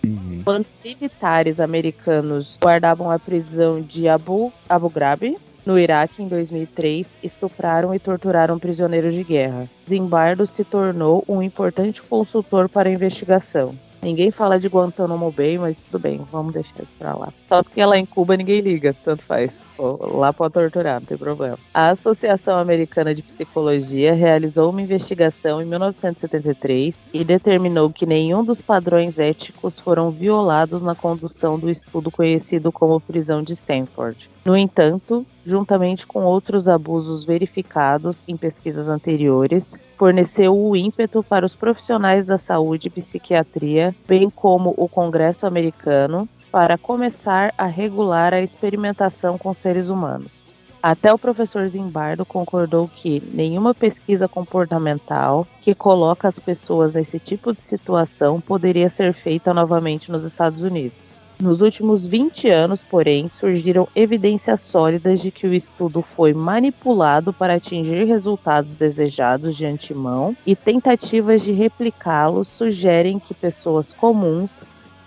[0.44, 5.36] Quando militares americanos guardavam a prisão de Abu, Abu Ghraib,
[5.70, 9.70] no Iraque, em 2003, estupraram e torturaram prisioneiros de guerra.
[9.88, 13.72] Zimbardo se tornou um importante consultor para a investigação.
[14.02, 17.32] Ninguém fala de Guantanamo Bay, mas tudo bem, vamos deixar isso pra lá.
[17.48, 19.54] Só porque lá em Cuba ninguém liga, tanto faz.
[19.80, 21.58] Lá pode torturar, não tem problema.
[21.72, 28.60] A Associação Americana de Psicologia realizou uma investigação em 1973 e determinou que nenhum dos
[28.60, 34.28] padrões éticos foram violados na condução do estudo conhecido como prisão de Stanford.
[34.44, 41.54] No entanto, juntamente com outros abusos verificados em pesquisas anteriores, forneceu o ímpeto para os
[41.54, 48.40] profissionais da saúde e psiquiatria, bem como o Congresso americano, para começar a regular a
[48.40, 50.52] experimentação com seres humanos.
[50.82, 57.52] Até o professor Zimbardo concordou que nenhuma pesquisa comportamental que coloca as pessoas nesse tipo
[57.52, 61.20] de situação poderia ser feita novamente nos Estados Unidos.
[61.40, 67.54] Nos últimos 20 anos, porém, surgiram evidências sólidas de que o estudo foi manipulado para
[67.54, 74.62] atingir resultados desejados de antemão e tentativas de replicá-los sugerem que pessoas comuns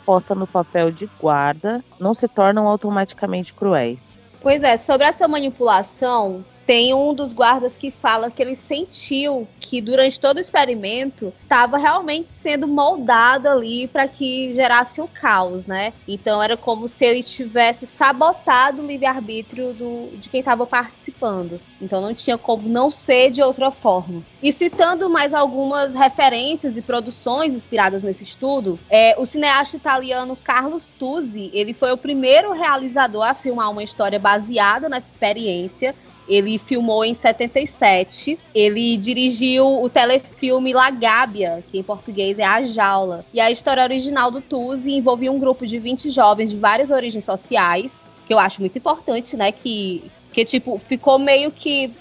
[0.06, 4.02] postas no papel de guarda não se tornam automaticamente cruéis.
[4.42, 9.82] Pois é, sobre essa manipulação, tem um dos guardas que fala que ele sentiu que
[9.82, 15.94] durante todo o experimento estava realmente sendo moldado ali para que gerasse o caos, né?
[16.08, 19.74] Então era como se ele tivesse sabotado o livre-arbítrio
[20.14, 21.60] de quem estava participando.
[21.82, 24.24] Então não tinha como não ser de outra forma.
[24.42, 30.92] E citando mais algumas referências e produções inspiradas nesse estudo, é, o cineasta italiano Carlos
[31.00, 35.94] Tuzzi, ele foi o primeiro realizador a filmar uma história baseada nessa experiência
[36.28, 38.38] ele filmou em 77.
[38.54, 43.26] Ele dirigiu o telefilme La Gábia, que em português é A Jaula.
[43.34, 47.26] E a história original do Tuzi envolvia um grupo de 20 jovens de várias origens
[47.26, 49.52] sociais, que eu acho muito importante, né?
[49.52, 51.92] Que, que tipo, ficou meio que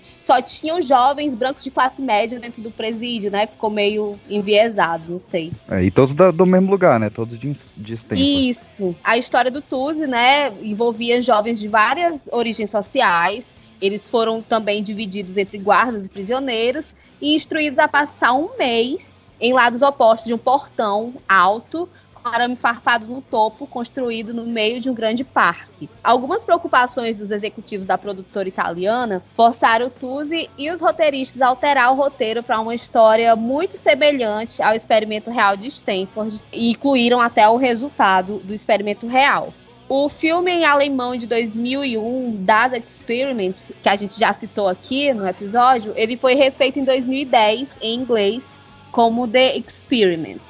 [0.00, 3.46] só tinham jovens brancos de classe média dentro do presídio, né?
[3.46, 5.52] Ficou meio enviesado, não sei.
[5.68, 7.10] É, e todos da- do mesmo lugar, né?
[7.10, 7.98] Todos de, de.
[8.14, 8.94] Isso.
[9.04, 13.54] A história do Tuzi, né, envolvia jovens de várias origens sociais.
[13.80, 19.54] Eles foram também divididos entre guardas e prisioneiros e instruídos a passar um mês em
[19.54, 21.88] lados opostos de um portão alto
[22.24, 25.88] arame farpado no topo, construído no meio de um grande parque.
[26.02, 31.96] Algumas preocupações dos executivos da produtora italiana forçaram Tuzi e os roteiristas a alterar o
[31.96, 37.56] roteiro para uma história muito semelhante ao experimento real de Stanford e incluíram até o
[37.56, 39.52] resultado do experimento real.
[39.88, 45.26] O filme em alemão de 2001, Das Experiments, que a gente já citou aqui no
[45.26, 48.59] episódio, ele foi refeito em 2010 em inglês
[48.90, 50.40] como The Experiment.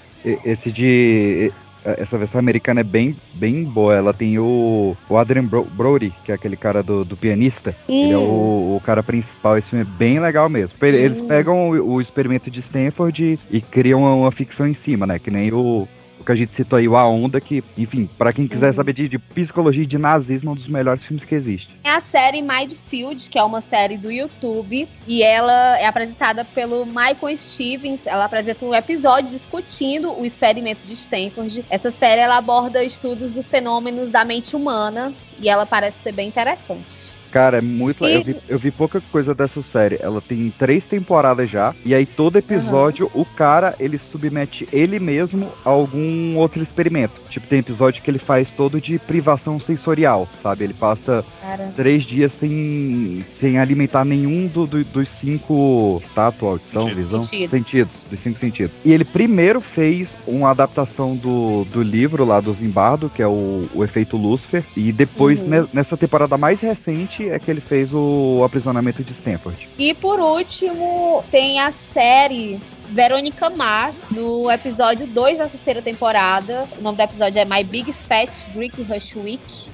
[0.45, 1.53] Esse de.
[1.83, 3.95] Essa versão americana é bem, bem boa.
[3.95, 7.75] Ela tem o, o Adrian Bro- Brody, que é aquele cara do, do pianista.
[7.89, 9.57] Ele é o, o cara principal.
[9.57, 10.77] Esse filme é bem legal mesmo.
[10.83, 11.27] Ele- Eles Hum.
[11.27, 15.19] pegam o, o experimento de Stanford e, e criam uma, uma ficção em cima, né?
[15.19, 15.89] Que nem o,
[16.21, 18.93] o que a gente citou aí, o A Onda, que, enfim, para quem quiser saber
[18.93, 21.75] de, de, psicologia e de nazismo, é um dos melhores filmes que existe.
[21.83, 26.85] É a série Mindfield, que é uma série do YouTube, e ela é apresentada pelo
[26.85, 28.07] Michael Stevens.
[28.07, 31.65] Ela apresenta um episódio discutindo o experimento de Stanford.
[31.71, 36.29] Essa série ela aborda estudos dos fenômenos da mente humana e ela parece ser bem
[36.29, 37.10] interessante.
[37.31, 38.15] Cara, é muito e...
[38.15, 39.99] eu, vi, eu vi pouca coisa dessa série.
[40.01, 41.75] Ela tem três temporadas já.
[41.85, 43.23] E aí, todo episódio, uhum.
[43.23, 47.15] o cara, ele submete ele mesmo a algum outro experimento.
[47.29, 50.65] Tipo, tem episódio que ele faz todo de privação sensorial, sabe?
[50.65, 51.73] Ele passa cara.
[51.77, 56.03] três dias sem, sem alimentar nenhum do, do, dos cinco.
[56.15, 57.07] Tato, audição, sentidos.
[57.07, 57.23] visão?
[57.23, 57.51] Sentidos.
[57.51, 57.93] sentidos.
[58.11, 58.77] Dos cinco sentidos.
[58.85, 63.69] E ele primeiro fez uma adaptação do, do livro lá do Zimbardo, que é o,
[63.75, 64.65] o Efeito Lúcifer.
[64.77, 65.69] E depois, uhum.
[65.73, 69.69] nessa temporada mais recente, é que ele fez o aprisionamento de Stanford.
[69.79, 76.67] E por último, tem a série Verônica Mars, no episódio 2 da terceira temporada.
[76.79, 79.71] O nome do episódio é My Big Fat Greek Rush Week.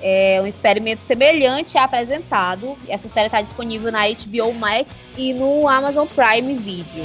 [0.00, 2.76] É um experimento semelhante é apresentado.
[2.88, 4.86] Essa série está disponível na HBO Max
[5.16, 7.04] e no Amazon Prime Video.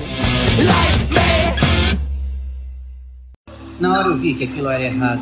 [3.80, 5.22] Na hora eu vi que aquilo era errado.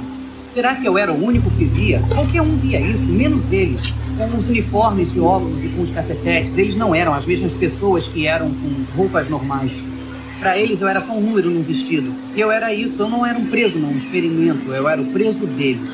[0.54, 2.02] Será que eu era o único que via?
[2.14, 3.94] Qualquer um via isso, menos eles
[4.28, 8.08] com os uniformes de óculos e com os cacetetes, eles não eram as mesmas pessoas
[8.08, 9.72] que eram com roupas normais.
[10.40, 12.14] Para eles eu era só um número num vestido.
[12.36, 15.90] Eu era isso, eu não era um preso num experimento, eu era o preso deles.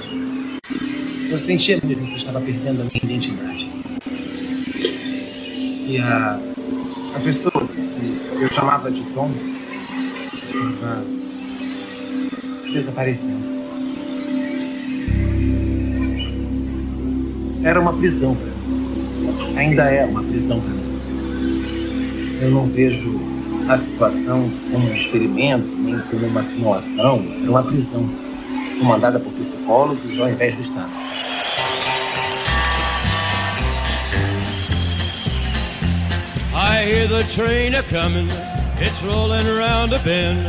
[1.29, 3.69] Eu sentia mesmo que eu estava perdendo a minha identidade.
[5.85, 6.39] E a,
[7.15, 9.29] a pessoa que eu chamava de Tom
[10.45, 11.03] estava
[12.71, 13.56] desaparecendo.
[17.63, 19.57] Era uma prisão para mim.
[19.57, 22.37] Ainda é uma prisão para mim.
[22.41, 23.19] Eu não vejo
[23.67, 27.25] a situação como um experimento, nem como uma simulação.
[27.41, 28.07] Era uma prisão,
[28.79, 30.91] comandada por psicólogos ao invés do Estado.
[36.53, 38.29] I hear the train a coming,
[38.79, 40.47] it's rolling around a bend.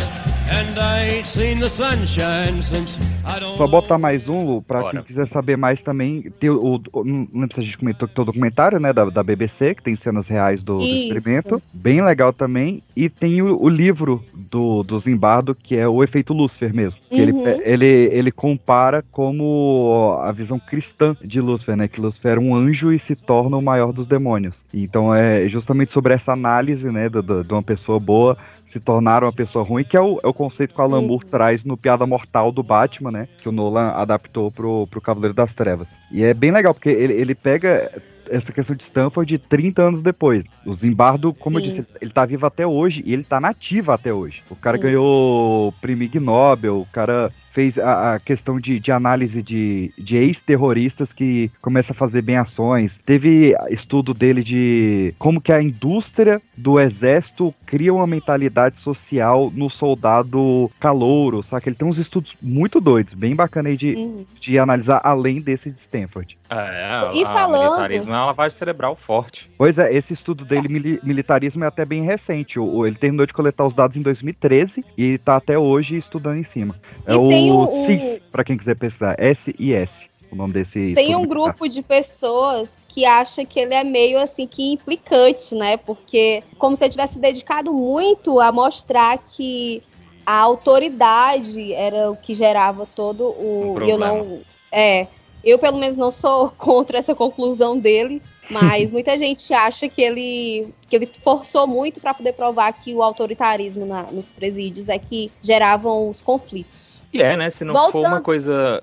[3.57, 4.93] Só botar mais um, pra Bora.
[4.93, 6.23] quem quiser saber mais também.
[6.41, 9.05] Tem o, o, não lembro se a gente comentou que tem o documentário, né, da,
[9.05, 11.63] da BBC, que tem cenas reais do, do experimento.
[11.73, 12.83] Bem legal também.
[12.97, 16.99] E tem o, o, livro do, do Zimbardo, que é o efeito Lúcifer mesmo.
[17.11, 17.19] Uhum.
[17.19, 17.33] Ele,
[17.63, 21.89] ele, ele compara como a visão cristã de Lúcifer, né?
[21.89, 24.65] Que Lúcifer era um anjo e se torna o maior dos demônios.
[24.73, 28.39] Então é justamente sobre essa análise, né, de, de uma pessoa boa
[28.69, 31.25] se tornar uma pessoa ruim, que é o, é o conceito que o Alan Moore
[31.25, 33.29] traz no Piada Mortal do Batman, né?
[33.39, 35.99] Que o Nolan adaptou pro, pro Cavaleiro das Trevas.
[36.13, 37.91] E é bem legal, porque ele, ele pega
[38.31, 40.45] essa questão de Stanford de 30 anos depois.
[40.67, 41.65] O Zimbardo, como Sim.
[41.65, 44.43] eu disse, ele tá vivo até hoje e ele tá nativo até hoje.
[44.51, 44.83] O cara Sim.
[44.83, 50.17] ganhou o prêmio Nobel, o cara fez a, a questão de, de, análise de, de
[50.17, 52.99] ex-terroristas que começa a fazer bem ações.
[53.05, 59.69] Teve estudo dele de como que a indústria do exército cria uma mentalidade social no
[59.69, 61.65] soldado calouro, sabe?
[61.67, 64.27] Ele tem uns estudos muito doidos, bem bacana aí de, uhum.
[64.41, 66.39] de analisar além desse de Stanford.
[66.51, 67.63] É, e a, falando...
[67.63, 69.51] militarismo é uma lavagem cerebral forte.
[69.59, 72.59] Pois é, esse estudo dele, mili militarismo, é até bem recente.
[72.59, 76.45] O, ele terminou de coletar os dados em 2013 e tá até hoje estudando em
[76.45, 76.75] cima.
[77.07, 80.09] É o o, CIS, para quem quiser pesquisar, S-I-S.
[80.31, 80.93] O nome desse.
[80.95, 85.79] Tem um grupo de pessoas que acha que ele é meio assim que implicante, né?
[85.79, 89.83] Porque como se ele tivesse dedicado muito a mostrar que
[90.27, 93.75] a autoridade era o que gerava todo o.
[93.79, 94.41] Um eu não.
[94.71, 95.07] É.
[95.43, 98.21] Eu, pelo menos, não sou contra essa conclusão dele,
[98.51, 103.03] mas muita gente acha que ele, que ele forçou muito para poder provar que o
[103.03, 107.03] autoritarismo na, nos presídios é que geravam os conflitos.
[107.13, 107.51] E é, né?
[107.51, 107.93] Se não Voltando...
[107.93, 108.83] for uma coisa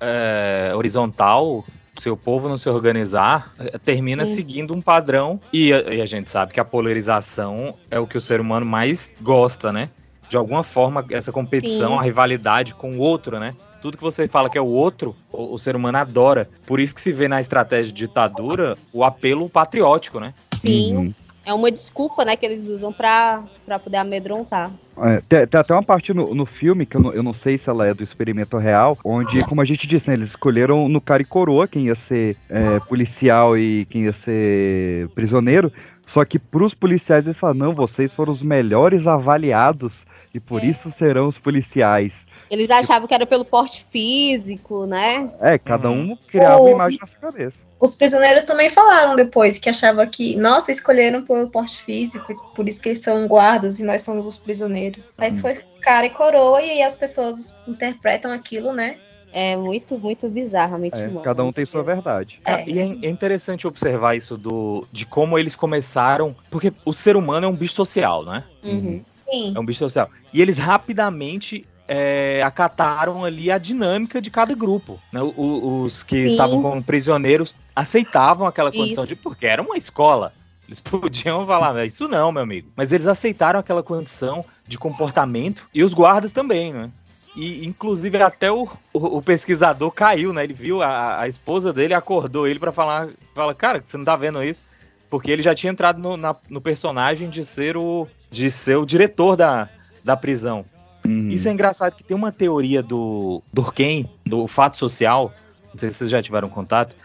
[0.00, 1.64] é, horizontal,
[1.94, 4.34] se o povo não se organizar, é, termina Sim.
[4.34, 5.40] seguindo um padrão.
[5.52, 8.66] E a, e a, gente sabe que a polarização é o que o ser humano
[8.66, 9.90] mais gosta, né?
[10.28, 11.98] De alguma forma, essa competição, Sim.
[11.98, 13.54] a rivalidade com o outro, né?
[13.86, 16.50] Tudo que você fala que é o outro, o, o, ser humano adora.
[16.66, 20.34] Por isso que se vê na estratégia de ditadura o apelo patriótico, né?
[20.58, 20.96] Sim.
[20.96, 21.14] Uhum.
[21.44, 23.44] É uma desculpa, né, que eles usam para
[23.84, 24.72] poder amedrontar.
[24.98, 27.56] É, tem, tem, até uma parte no, no filme, que eu não, eu não, sei
[27.56, 31.00] se ela é do experimento real, onde, como a gente disse, né, eles escolheram no
[31.00, 35.72] cara e coroa quem ia ser é, policial e quem ia ser prisioneiro.
[36.04, 40.66] Só que pros policiais eles falam, não, vocês foram os melhores avaliados e por é.
[40.66, 42.26] isso serão os policiais.
[42.50, 45.30] Eles achavam que era pelo porte físico, né?
[45.40, 47.56] É, cada um criava uma imagem na sua cabeça.
[47.78, 52.80] Os prisioneiros também falaram depois que achava que, nossa, escolheram pelo porte físico, por isso
[52.80, 55.12] que eles são guardas e nós somos os prisioneiros.
[55.18, 58.96] Mas foi cara e coroa, e aí as pessoas interpretam aquilo, né?
[59.32, 61.20] É muito, muito bizarramente É, humano.
[61.20, 62.40] cada um tem sua verdade.
[62.42, 66.34] Ah, e é, é interessante observar isso do, de como eles começaram.
[66.50, 68.44] Porque o ser humano é um bicho social, né?
[68.64, 69.04] Uhum.
[69.28, 69.52] Sim.
[69.54, 70.08] É um bicho social.
[70.32, 74.98] E eles rapidamente é, acataram ali a dinâmica de cada grupo.
[75.12, 75.20] né?
[75.22, 76.26] O- os que Sim.
[76.26, 79.14] estavam como prisioneiros aceitavam aquela condição Isso.
[79.14, 79.20] de.
[79.20, 80.32] Porque era uma escola.
[80.66, 82.70] Eles podiam falar, "Não, isso não, meu amigo.
[82.74, 86.90] Mas eles aceitaram aquela condição de comportamento e os guardas também, né?
[87.36, 90.42] E, inclusive, até o, o, o pesquisador caiu, né?
[90.42, 94.16] Ele viu a, a esposa dele, acordou ele pra falar, fala, cara, você não tá
[94.16, 94.62] vendo isso?
[95.10, 98.84] Porque ele já tinha entrado no, na- no personagem de ser o de ser o
[98.86, 99.68] diretor da,
[100.02, 100.64] da prisão.
[101.06, 101.28] Uhum.
[101.30, 105.32] Isso é engraçado que tem uma teoria do Durkheim, do fato social,
[105.72, 106.96] não sei se vocês já tiveram contato,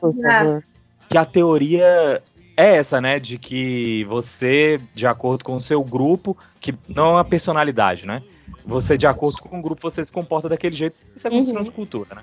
[0.00, 0.62] favor.
[1.08, 2.22] que a teoria
[2.56, 3.18] é essa, né?
[3.18, 8.22] De que você, de acordo com o seu grupo, que não é uma personalidade, né?
[8.66, 10.96] Você, de acordo com o grupo, você se comporta daquele jeito.
[11.14, 11.64] Isso é construção Uhum.
[11.64, 12.22] de cultura, né?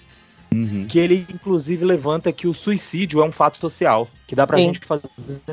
[0.64, 0.88] Uhum.
[0.88, 4.08] Que ele, inclusive, levanta que o suicídio é um fato social.
[4.28, 4.64] Que dá pra Sim.
[4.66, 5.01] gente fazer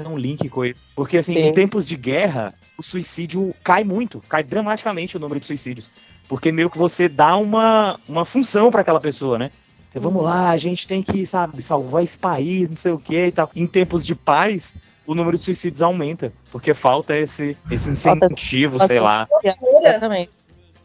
[0.07, 0.87] um link com isso.
[0.95, 1.41] Porque, assim, Sim.
[1.49, 4.23] em tempos de guerra, o suicídio cai muito.
[4.29, 5.91] Cai dramaticamente o número de suicídios.
[6.29, 9.51] Porque meio que você dá uma, uma função pra aquela pessoa, né?
[9.91, 13.27] Você, vamos lá, a gente tem que, sabe, salvar esse país, não sei o que
[13.27, 13.51] e tal.
[13.55, 14.75] Em tempos de paz,
[15.07, 16.33] o número de suicídios aumenta.
[16.51, 19.29] Porque falta esse, esse Falta- incentivo, falta- sei lá.
[19.45, 20.31] Exatamente.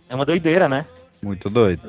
[0.10, 0.86] É uma doideira, né?
[1.22, 1.82] Muito doido.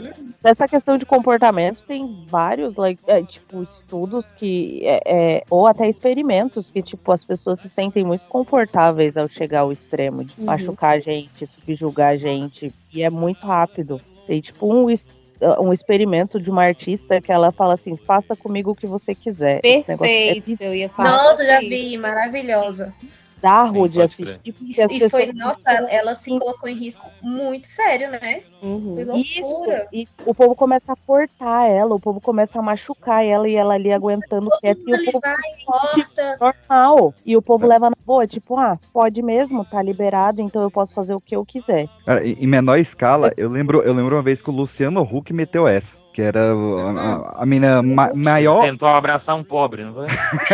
[0.42, 4.80] Dessa questão de comportamento, tem vários, like, é, tipo, estudos que.
[4.84, 9.60] é, é, ou até experimentos que, tipo, as pessoas se sentem muito confortáveis ao chegar
[9.60, 10.46] ao extremo de Uhum.
[10.46, 12.72] machucar a gente, subjugar a gente.
[12.92, 14.00] E é muito rápido.
[14.26, 15.10] Tem, tipo, um, es-
[15.60, 19.58] um experimento de uma artista que ela fala assim: faça comigo o que você quiser.
[19.58, 21.10] É Perfeito, eu ia falar.
[21.24, 22.94] Nossa, já vi, maravilhosa.
[23.38, 24.40] Bizarro Sim, de assistir.
[24.44, 24.54] E,
[25.04, 28.42] e foi, nossa, ela se colocou em risco muito sério, né?
[28.62, 28.94] Uhum.
[28.94, 29.86] Foi Isso, loucura.
[29.92, 33.74] e o povo começa a cortar ela, o povo começa a machucar ela e ela
[33.74, 36.36] ali aguentando quieto e o povo vai, corta.
[36.40, 37.14] normal.
[37.24, 40.94] E o povo leva na boa, tipo, ah, pode mesmo, tá liberado, então eu posso
[40.94, 41.88] fazer o que eu quiser.
[42.04, 45.32] Cara, em em menor escala, eu lembro, eu lembro uma vez que o Luciano Huck
[45.34, 45.97] meteu essa.
[46.18, 48.62] Que era a, a- mina ma- maior.
[48.62, 50.06] Tentou abraçar um pobre, não foi?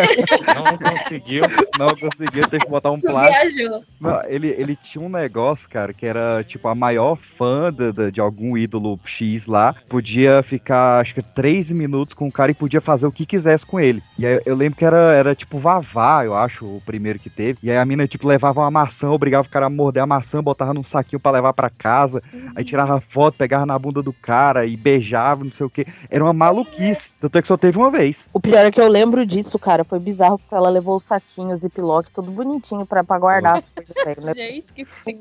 [0.55, 1.43] não conseguiu.
[1.79, 3.55] Não conseguiu, teve que botar um plástico.
[3.55, 3.83] Viajou.
[3.99, 8.21] Não, ele, ele tinha um negócio, cara, que era tipo a maior fã da- de,
[8.21, 9.75] algum ídolo X lá.
[9.89, 13.65] Podia ficar, acho que, três minutos com o cara e podia fazer o que quisesse
[13.65, 14.03] com ele.
[14.19, 17.59] E aí eu lembro que era, era tipo Vavá, eu acho, o primeiro que teve.
[17.63, 20.43] E aí a mina, tipo, levava uma maçã, obrigava o cara a morder a maçã,
[20.43, 22.23] botava num saquinho pra levar pra casa.
[22.55, 25.87] Aí tirava foto, pegava na bunda do cara e beijava, não sei o que.
[26.11, 27.15] Era uma maluquice.
[27.21, 28.29] Tanto é que só teve uma vez.
[28.33, 31.65] O pior é que eu lembro disso, cara, foi bizarro, porque ela levou os saquinhos
[31.65, 34.35] e pilote tudo bonitinho pra, pra guardar as coisas né?
[34.37, 34.85] Gente, que.
[34.85, 35.15] Foi.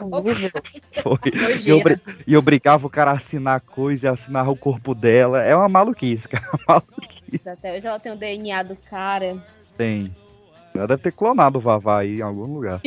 [1.25, 1.75] E, Nojeira.
[1.79, 5.41] obri- e obrigava o cara a assinar coisa e assinar o corpo dela.
[5.43, 6.47] É uma maluquice, cara.
[6.67, 7.47] Maluquice.
[7.49, 9.37] Até hoje ela tem o DNA do cara.
[9.77, 10.15] Tem.
[10.75, 12.81] Ela deve ter clonado o Vavá aí em algum lugar.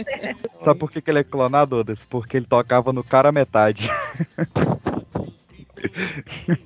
[0.60, 2.04] Sabe por que, que ele é clonado, Odas?
[2.04, 3.90] Porque ele tocava no cara metade.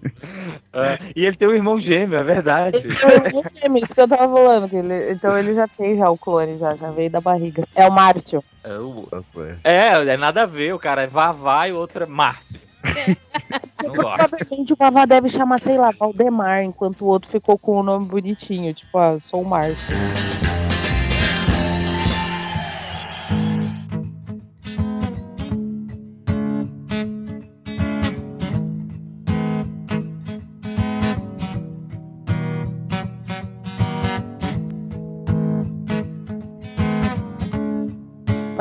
[0.73, 2.77] Ah, e ele tem um irmão gêmeo, é verdade.
[2.77, 6.59] É isso que eu tava falando, que ele- então ele já tem já o clone,
[6.59, 7.67] já, já veio da barriga.
[7.75, 8.45] É o Márcio.
[8.62, 9.61] É, o- certo.
[9.64, 12.61] é, é nada a ver, o cara é Vavá e o outro é Márcio.
[13.87, 13.95] Não.
[13.95, 18.07] Provavelmente o Vavá deve chamar, sei lá, Valdemar, enquanto o outro ficou com o nome
[18.07, 19.87] bonitinho, tipo, ah, sou o Márcio.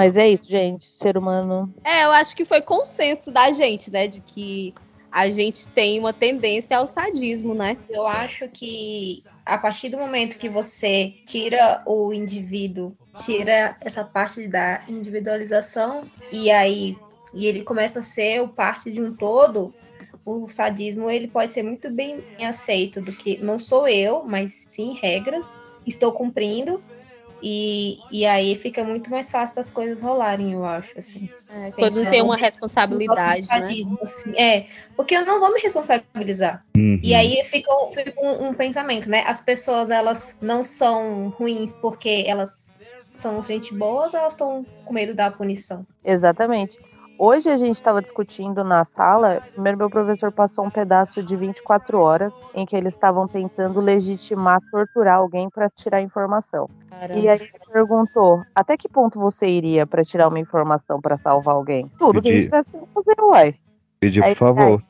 [0.05, 0.85] Mas é isso, gente.
[0.85, 1.73] Ser humano.
[1.83, 4.07] É, eu acho que foi consenso da gente, né?
[4.07, 4.71] De que
[5.11, 7.75] a gente tem uma tendência ao sadismo, né?
[7.89, 14.47] Eu acho que a partir do momento que você tira o indivíduo, tira essa parte
[14.47, 16.95] da individualização e aí
[17.33, 19.73] e ele começa a ser o parte de um todo,
[20.23, 24.93] o sadismo ele pode ser muito bem aceito do que não sou eu, mas sim
[25.01, 26.79] regras, estou cumprindo
[27.41, 31.29] e, e aí fica muito mais fácil das coisas rolarem, eu acho, assim.
[31.49, 33.75] É, quando não tem uma responsabilidade, né?
[34.01, 36.63] assim, é, porque eu não vou me responsabilizar.
[37.03, 39.23] E aí fica, um- fica um, um pensamento, né?
[39.27, 42.69] As pessoas, elas não são ruins porque elas
[43.11, 45.85] são gente boas ou elas estão com medo da punição?
[46.03, 46.77] Exatamente.
[47.17, 49.41] Hoje a gente estava discutindo na sala.
[49.53, 54.59] Primeiro, meu professor passou um pedaço de 24 horas em que eles estavam tentando legitimar,
[54.69, 56.69] torturar alguém para tirar informação.
[56.89, 57.17] Caramba.
[57.19, 61.55] E aí ele perguntou: até que ponto você iria para tirar uma informação para salvar
[61.55, 61.89] alguém?
[61.97, 62.63] Tudo que a gente Pedi.
[62.63, 63.55] tivesse que fazer, uai.
[63.99, 64.83] Pedir, por Aí- favor.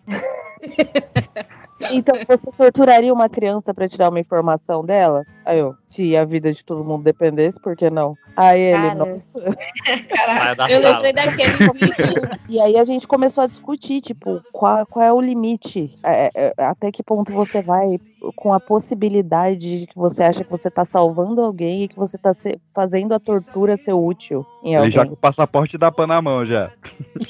[1.91, 5.23] Então você torturaria uma criança para tirar uma informação dela?
[5.45, 8.15] Aí eu, se a vida de todo mundo dependesse, por que não?
[8.35, 8.95] Aí ele, Cara.
[8.95, 9.55] nossa.
[10.57, 10.93] Da Eu sala.
[10.95, 12.29] lembrei daquele vídeo.
[12.49, 15.91] E aí a gente começou a discutir, tipo, qual, qual é o limite?
[16.03, 17.99] É, é, até que ponto você vai
[18.35, 22.17] com a possibilidade de que você acha que você tá salvando alguém e que você
[22.17, 24.91] tá se- fazendo a tortura ser útil em Ele alguém.
[24.91, 26.71] já com o passaporte da PAN na mão já.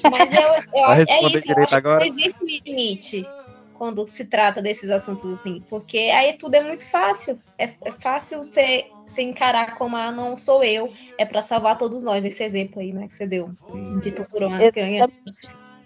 [0.10, 1.02] Mas eu, eu, é
[1.34, 2.00] isso, eu acho agora?
[2.00, 3.28] que não existe limite
[3.76, 7.38] quando se trata desses assuntos assim, porque aí tudo é muito fácil.
[7.60, 12.04] É, é fácil você, você encarar como, ah, não sou eu, é pra salvar todos
[12.04, 13.54] nós, esse exemplo aí, né, que você deu,
[14.02, 15.08] de torturar uma criança.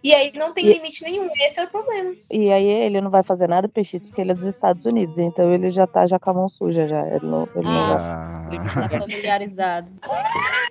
[0.04, 2.14] E aí não tem E- limite nenhum, esse é o problema.
[2.32, 5.54] E aí ele não vai fazer nada PX porque ele é dos Estados Unidos, então
[5.54, 7.06] ele já tá já com a mão suja já.
[7.08, 7.98] Ele não, ele não vai.
[7.98, 8.36] Ah,
[8.90, 9.88] Tá familiarizado.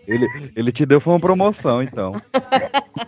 [0.07, 0.27] ele,
[0.57, 2.13] ele te deu foi uma promoção, então.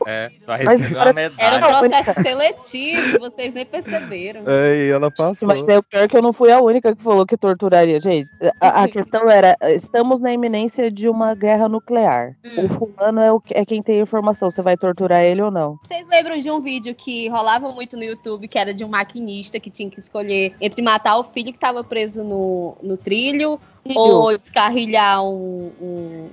[0.07, 4.43] É, vai Mas receber era- uma Era um processo seletivo, vocês nem perceberam.
[4.47, 5.49] É, e ela passou.
[5.49, 8.01] Mas é o pior que eu não fui a única que falou que torturaria.
[8.01, 8.29] Gente,
[8.61, 12.37] a, a questão era: estamos na iminência de uma guerra nuclear.
[12.45, 12.67] Hum.
[12.67, 14.49] O fulano é, o, é quem tem a informação.
[14.51, 15.79] Você vai torturar ele ou não?
[15.87, 19.61] Vocês lembram de um vídeo que rolava muito no YouTube, que era de um maquinista
[19.61, 23.61] que tinha que escolher entre matar o filho que estava preso no, no trilho
[23.95, 26.27] ou descarrilhar um, um,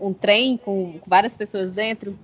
[0.00, 2.18] um trem com, com várias pessoas dentro?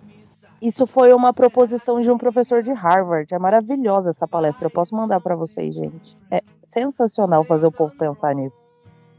[0.60, 3.32] Isso foi uma proposição de um professor de Harvard.
[3.32, 4.66] É maravilhosa essa palestra.
[4.66, 6.16] Eu posso mandar pra vocês, gente.
[6.30, 8.56] É sensacional fazer o povo pensar nisso.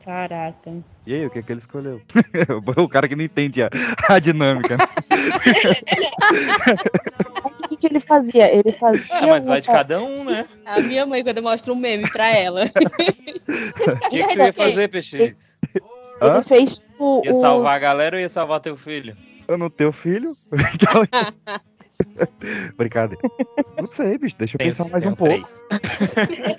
[0.03, 0.73] Caraca.
[1.05, 2.01] E aí, o que, que ele escolheu?
[2.77, 3.69] o cara que não entende a,
[4.09, 4.77] a dinâmica.
[7.77, 8.51] O que, que ele fazia?
[8.51, 9.05] Ele fazia.
[9.15, 10.47] É, mas vai de cada um, né?
[10.65, 12.65] A minha mãe, quando eu mostro um meme pra ela.
[13.47, 15.57] O que, que tu ia fazer, PX?
[16.21, 16.35] Hã?
[16.37, 19.15] Ele fez tipo, Ia o- salvar a galera ou ia salvar teu filho?
[19.47, 20.31] Eu não tenho filho?
[20.73, 21.03] Então-
[22.77, 23.21] Brincadeira.
[23.77, 24.35] Não sei, bicho.
[24.37, 25.33] Deixa eu Tenho pensar mais um tenho pouco.
[25.33, 25.63] três.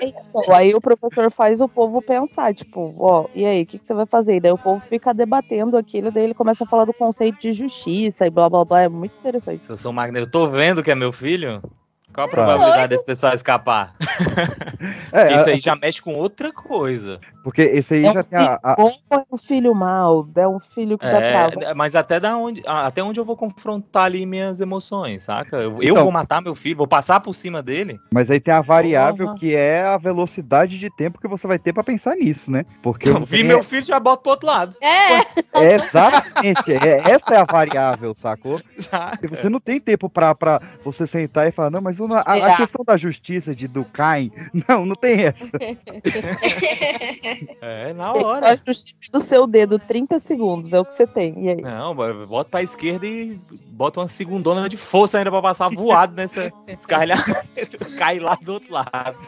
[0.00, 3.86] Então, aí o professor faz o povo pensar, tipo, ó, e aí, o que, que
[3.86, 4.36] você vai fazer?
[4.36, 7.52] E daí o povo fica debatendo aquilo, daí ele começa a falar do conceito de
[7.52, 8.82] justiça e blá blá blá.
[8.82, 9.66] É muito interessante.
[9.66, 11.62] Se eu sou magneto, eu tô vendo que é meu filho?
[12.18, 13.94] Qual a probabilidade desse pessoal escapar?
[15.12, 17.18] É, Isso a- aí já mexe com outra coisa.
[17.42, 18.72] Porque esse aí É um já tem filho a.
[18.72, 20.28] a- bom é um filho mau?
[20.36, 21.06] É um filho que.
[21.06, 25.56] É, mas até, da onde, até onde eu vou confrontar ali minhas emoções, saca?
[25.56, 27.98] Eu, eu Então- vou matar meu filho, vou passar por cima dele.
[28.12, 29.38] Mas aí tem a variável Porra.
[29.38, 32.64] que é a velocidade de tempo que você vai ter pra pensar nisso, né?
[32.82, 34.76] Porque Eu vi meu filho, já boto pro outro lado.
[34.80, 35.18] É,
[35.54, 36.72] É, exatamente.
[36.72, 38.60] é- essa é a variável, sacou?
[38.78, 39.18] Saca?
[39.24, 42.20] E você não tem tempo pra, pra você sentar e falar, não, mas o- a,
[42.20, 44.30] a questão da justiça, de do Cain,
[44.68, 45.50] não, não tem essa.
[47.60, 48.46] É, na hora.
[48.46, 51.44] faz justiça do seu dedo, 30 segundos, é o que você tem.
[51.44, 51.60] E aí?
[51.60, 53.36] Não, bota pra esquerda e
[53.66, 57.78] bota uma segundona de força ainda pra passar voado nessa descarrilhamento.
[57.96, 59.18] Cai lá do outro lado.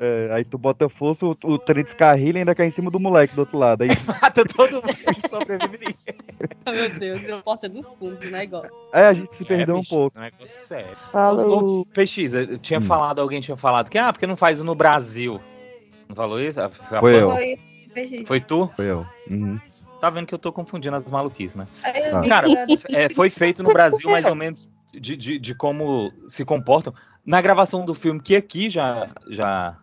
[0.00, 2.98] É, aí tu bota força, o, o trem descarrilha e ainda cai em cima do
[2.98, 3.82] moleque do outro lado.
[3.82, 3.88] Aí,
[4.22, 5.94] Mata todo mundo que sobrevive ninguém.
[6.88, 8.70] meu Deus, virou porta dos fundos o negócio.
[8.92, 10.06] aí a gente se perdeu É, um pouco.
[10.08, 10.96] isso é um negócio sério.
[11.12, 11.86] Falou.
[11.86, 12.82] PX, eu tinha Hum.
[12.82, 15.40] falado, alguém tinha falado que, ah, porque não faz no Brasil.
[16.08, 16.60] Não falou isso?
[16.60, 17.30] Ah, Foi, a Foi eu.
[17.30, 17.58] Foi,
[18.26, 18.70] foi, tu?
[18.74, 19.06] Foi eu.
[19.30, 19.60] Uhum.
[20.00, 21.68] Tá vendo que eu tô confundindo as maluquices, né?
[21.84, 22.26] Ah.
[22.26, 22.48] Cara,
[22.90, 26.92] É, foi feito no Brasil mais ou menos de, de, de como se comportam.
[27.24, 29.76] Na gravação do filme, que aqui já, já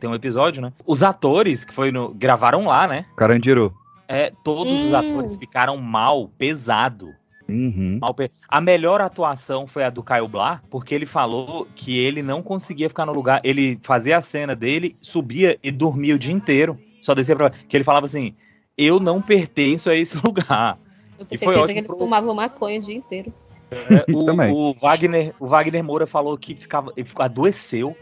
[0.00, 0.72] tem um episódio, né?
[0.84, 3.06] Os atores que foi no, gravaram lá, né?
[3.16, 3.74] Carandiru.
[4.08, 4.96] É, todos os Hum.
[4.96, 7.14] atores ficaram mal, pesado.
[7.48, 7.98] Uhum.
[8.00, 12.20] Mal pe- A melhor atuação foi a do Caio Blá, porque ele falou que ele
[12.22, 13.40] não conseguia ficar no lugar.
[13.44, 16.78] Ele fazia a cena dele, subia e dormia o dia inteiro.
[17.00, 17.50] Só descia pra.
[17.50, 18.34] Que ele falava assim:
[18.76, 20.76] Eu não pertenço a esse lugar.
[21.18, 23.32] Eu E pensei foi que, ótimo que ele pro- fumava maconha o dia inteiro.
[23.70, 27.96] É, o, o Wagner, o Wagner Moura falou que ficava, ele ficou, adoeceu,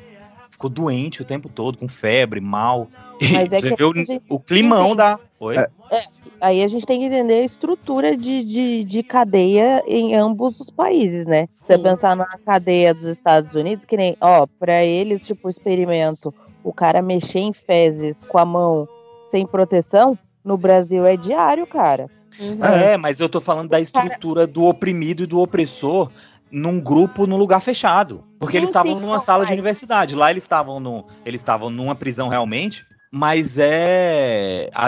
[0.55, 2.89] ficou doente o tempo todo, com febre, mal.
[3.21, 4.97] E Mas é você que vê o, o climão entende.
[4.97, 5.19] da.
[5.41, 5.57] Oi?
[5.59, 5.69] É.
[6.41, 10.71] Aí a gente tem que entender a estrutura de, de, de cadeia em ambos os
[10.71, 11.49] países, né?
[11.61, 15.51] Se você pensar na cadeia dos Estados Unidos, que nem, ó, pra eles, tipo, o
[15.51, 18.89] experimento, o cara mexer em fezes com a mão
[19.31, 22.11] sem proteção, no Brasil é diário, cara.
[22.39, 22.65] Uhum.
[22.65, 26.11] É, mas eu tô falando da estrutura do oprimido e do opressor
[26.55, 28.25] num grupo, num lugar fechado.
[28.39, 30.15] Porque eles estavam numa sala de universidade.
[30.15, 34.87] Lá eles estavam no, eles estavam numa prisão realmente, mas é a,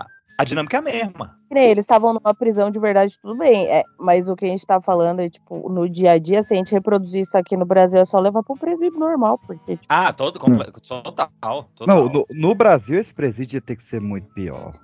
[0.00, 1.38] a, a dinâmica é a mesma.
[1.50, 3.66] nem eles estavam numa prisão de verdade, tudo bem.
[3.68, 6.52] É, mas o que a gente tá falando é, tipo, no dia a dia, se
[6.52, 9.86] a gente reproduzir isso aqui no Brasil, é só levar pro presídio normal, porque, tipo,
[9.88, 11.30] Ah, todo, comple- total,
[11.74, 11.86] total.
[11.86, 14.74] Não, no, no Brasil esse presídio ia ter que ser muito pior.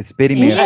[0.00, 0.58] Experimento.
[0.60, 0.64] É,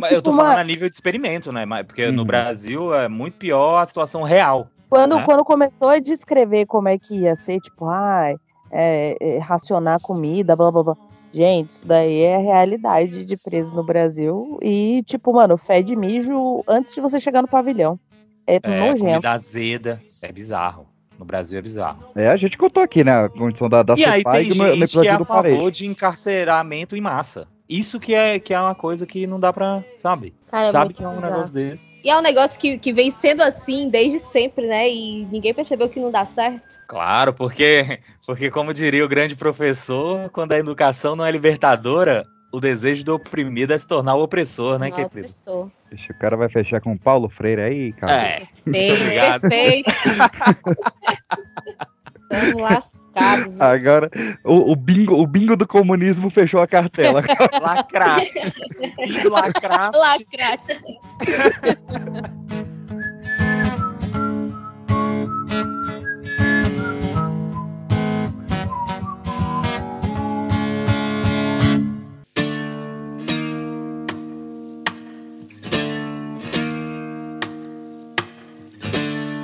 [0.00, 1.64] mas eu tipo, tô falando uma- a nível de experimento, né?
[1.66, 2.26] Mas- Porque no Uhum.
[2.26, 4.68] Brasil é muito pior a situação real.
[4.88, 5.22] Quando, né?
[5.24, 8.36] quando começou a descrever como é que ia ser, tipo, ai,
[8.70, 10.96] é, é, racionar comida, blá blá blá.
[11.32, 14.58] Gente, isso daí é a realidade de preso no Brasil.
[14.62, 18.00] E, tipo, mano, fede mijo antes de você chegar no pavilhão.
[18.46, 18.98] É, É, nojento.
[19.04, 20.02] comida azeda.
[20.22, 20.88] É bizarro.
[21.16, 22.02] No Brasil é bizarro.
[22.16, 23.12] É, a gente contou aqui, né?
[23.12, 25.70] A condição da, da e aí tem no, no gente que é a favor Parede.
[25.70, 27.46] de encarceramento em massa.
[27.70, 30.34] Isso que é, que é uma coisa que não dá pra, sabe?
[30.48, 31.32] Cara, é sabe que é um bizarro.
[31.32, 31.88] negócio desse.
[32.02, 34.90] E é um negócio que, que vem sendo assim desde sempre, né?
[34.90, 36.64] E ninguém percebeu que não dá certo.
[36.88, 42.58] Claro, porque, porque como diria o grande professor, quando a educação não é libertadora, o
[42.58, 45.06] desejo do oprimido é se tornar o opressor, né, é querido?
[45.06, 45.70] opressor.
[45.90, 48.12] Deixa, o cara vai fechar com o Paulo Freire aí, cara.
[48.12, 49.42] É, Bem, obrigado.
[49.42, 49.92] perfeito.
[52.30, 53.46] Estamos lascados.
[53.54, 53.56] né?
[53.58, 54.10] Agora,
[54.44, 57.22] o, o bingo, o bingo do comunismo fechou a cartela.
[57.60, 58.52] Lacraste.
[59.28, 59.98] Lacraste.
[59.98, 60.80] Lacrate.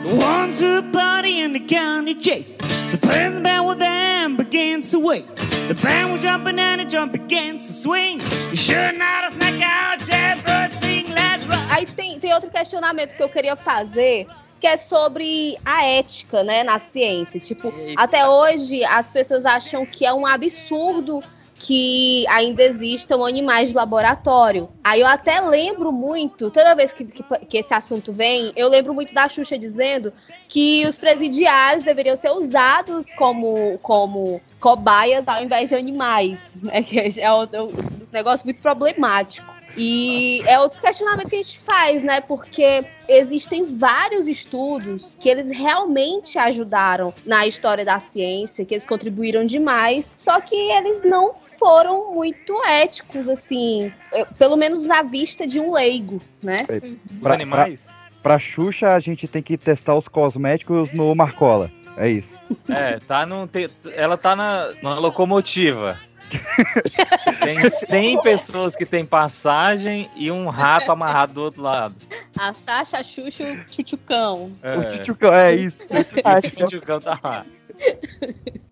[0.02, 2.55] The ones who party in the county jail.
[2.90, 5.26] The prison bell with them begins to wait.
[5.68, 8.20] The band was jumping and the jump begins to swing.
[8.50, 11.66] You sure not a snack out, jailbird sing, let's rock.
[11.70, 14.28] Aí tem, tem outro questionamento que eu queria fazer,
[14.60, 17.40] que é sobre a ética, né, na ciência.
[17.40, 21.20] Tipo, até hoje as pessoas acham que é um absurdo
[21.58, 24.68] que ainda existam animais de laboratório.
[24.84, 28.92] Aí eu até lembro muito, toda vez que, que, que esse assunto vem, eu lembro
[28.92, 30.12] muito da Xuxa dizendo
[30.48, 36.82] que os presidiários deveriam ser usados como, como cobaias ao invés de animais, né?
[36.84, 39.55] Que é outro- um negócio muito problemático.
[39.76, 42.20] E é outro questionamento que a gente faz, né?
[42.20, 49.44] Porque existem vários estudos que eles realmente ajudaram na história da ciência, que eles contribuíram
[49.44, 53.92] demais, só que eles não foram muito éticos, assim,
[54.38, 56.64] pelo menos na vista de um leigo, né?
[57.20, 57.86] Os animais?
[58.22, 61.70] Pra, pra Xuxa, a gente tem que testar os cosméticos no Marcola.
[61.98, 62.34] É isso.
[62.68, 65.98] É, tá no, te- ela tá na, na locomotiva.
[67.42, 71.94] Tem 100 pessoas que tem passagem e um rato amarrado do outro lado.
[72.38, 74.52] A Sasha, a Xuxa, o Chuchucão.
[74.62, 74.76] É.
[74.76, 75.78] O Tchutchucão, é isso.
[75.88, 77.46] O Tchutchucão tá lá.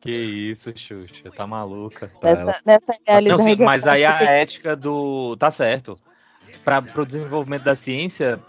[0.01, 2.11] Que isso, Xuxa, tá maluca.
[2.23, 3.43] Nessa, nessa Não, realidade.
[3.43, 5.37] sim, eu mas aí a ética do.
[5.37, 5.97] Tá certo.
[6.65, 8.41] Para pro desenvolvimento da ciência,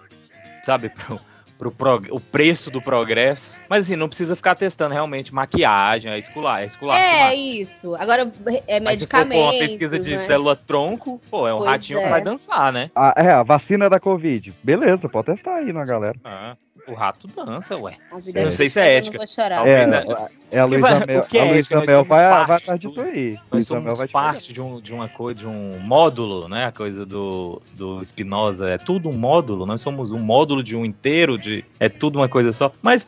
[0.64, 0.89] sabe?
[0.89, 1.20] Pro,
[1.58, 3.56] pro prog- o preço do progresso.
[3.70, 6.97] Mas assim, não precisa ficar testando realmente maquiagem, é escular, é escular.
[6.97, 7.95] É isso.
[7.95, 8.32] Agora,
[8.68, 10.18] é Mas se for pô, uma pesquisa de né?
[10.18, 12.10] célula tronco, pô, é um Pois ratinho que é.
[12.10, 12.91] vai dançar, né?
[12.95, 14.53] Ah, é, a vacina da Covid.
[14.64, 16.16] Beleza, pode testar aí na galera.
[16.24, 16.56] Ah,
[16.88, 17.95] o rato dança, ué.
[18.11, 19.17] Não é sei se é eu não ética.
[19.17, 19.67] vou chorar.
[19.67, 21.75] É, Talvez é- é a O que Luísa vai- Mel, o que é a ética?
[21.77, 23.39] Luísa Mel vai, vai atrás disso aí.
[23.51, 26.65] Nós somos parte de um, de uma coisa, de um módulo, né?
[26.65, 28.69] A coisa do, do Spinoza.
[28.69, 29.65] É tudo um módulo.
[29.65, 32.71] Nós somos um módulo de um inteiro, de é tudo uma coisa só.
[32.81, 33.07] Mas,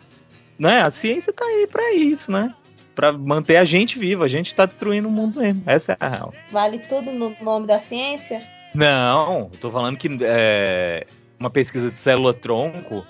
[0.58, 0.82] né?
[0.82, 2.54] A ciência tá aí pra isso, né?
[2.96, 4.26] Pra manter a gente viva.
[4.26, 5.62] A gente tá destruindo o mundo mesmo.
[5.68, 6.34] Essa é a real.
[6.52, 8.42] Vale tudo no nome da ciência?
[8.74, 11.08] Não, tô falando que é,
[11.40, 13.06] uma pesquisa de célula-tronco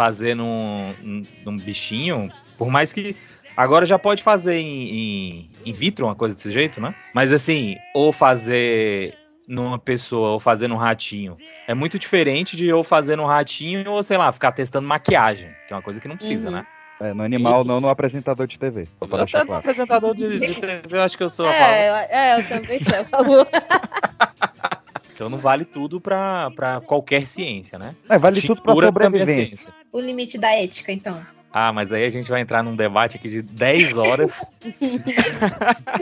[0.00, 3.14] fazer num, num- num bichinho, por mais que
[3.54, 6.94] agora já pode fazer em, em, in vitro uma coisa desse jeito, né?
[7.14, 9.14] Mas assim, ou fazer
[9.46, 11.36] numa pessoa ou fazer num ratinho
[11.68, 15.74] é muito diferente de eu fazer num ratinho ou sei lá, ficar testando maquiagem, que
[15.74, 16.54] é uma coisa que não precisa, Uhum.
[16.54, 16.66] né?
[17.02, 18.86] É, no animal, não no apresentador de TV.
[19.06, 21.54] Só deixar Até no apresentador de, de TV, eu acho que eu sou a.
[21.54, 23.48] É, eu, é, eu também sou, por favor.
[25.20, 27.94] Então não vale tudo pra, pra qualquer ciência, né?
[28.08, 29.34] É, vale tudo é sobrevivência.
[29.34, 29.74] ciência.
[29.92, 31.20] O limite da ética, então.
[31.52, 34.50] Ah, mas aí a gente vai entrar num debate aqui de 10 horas.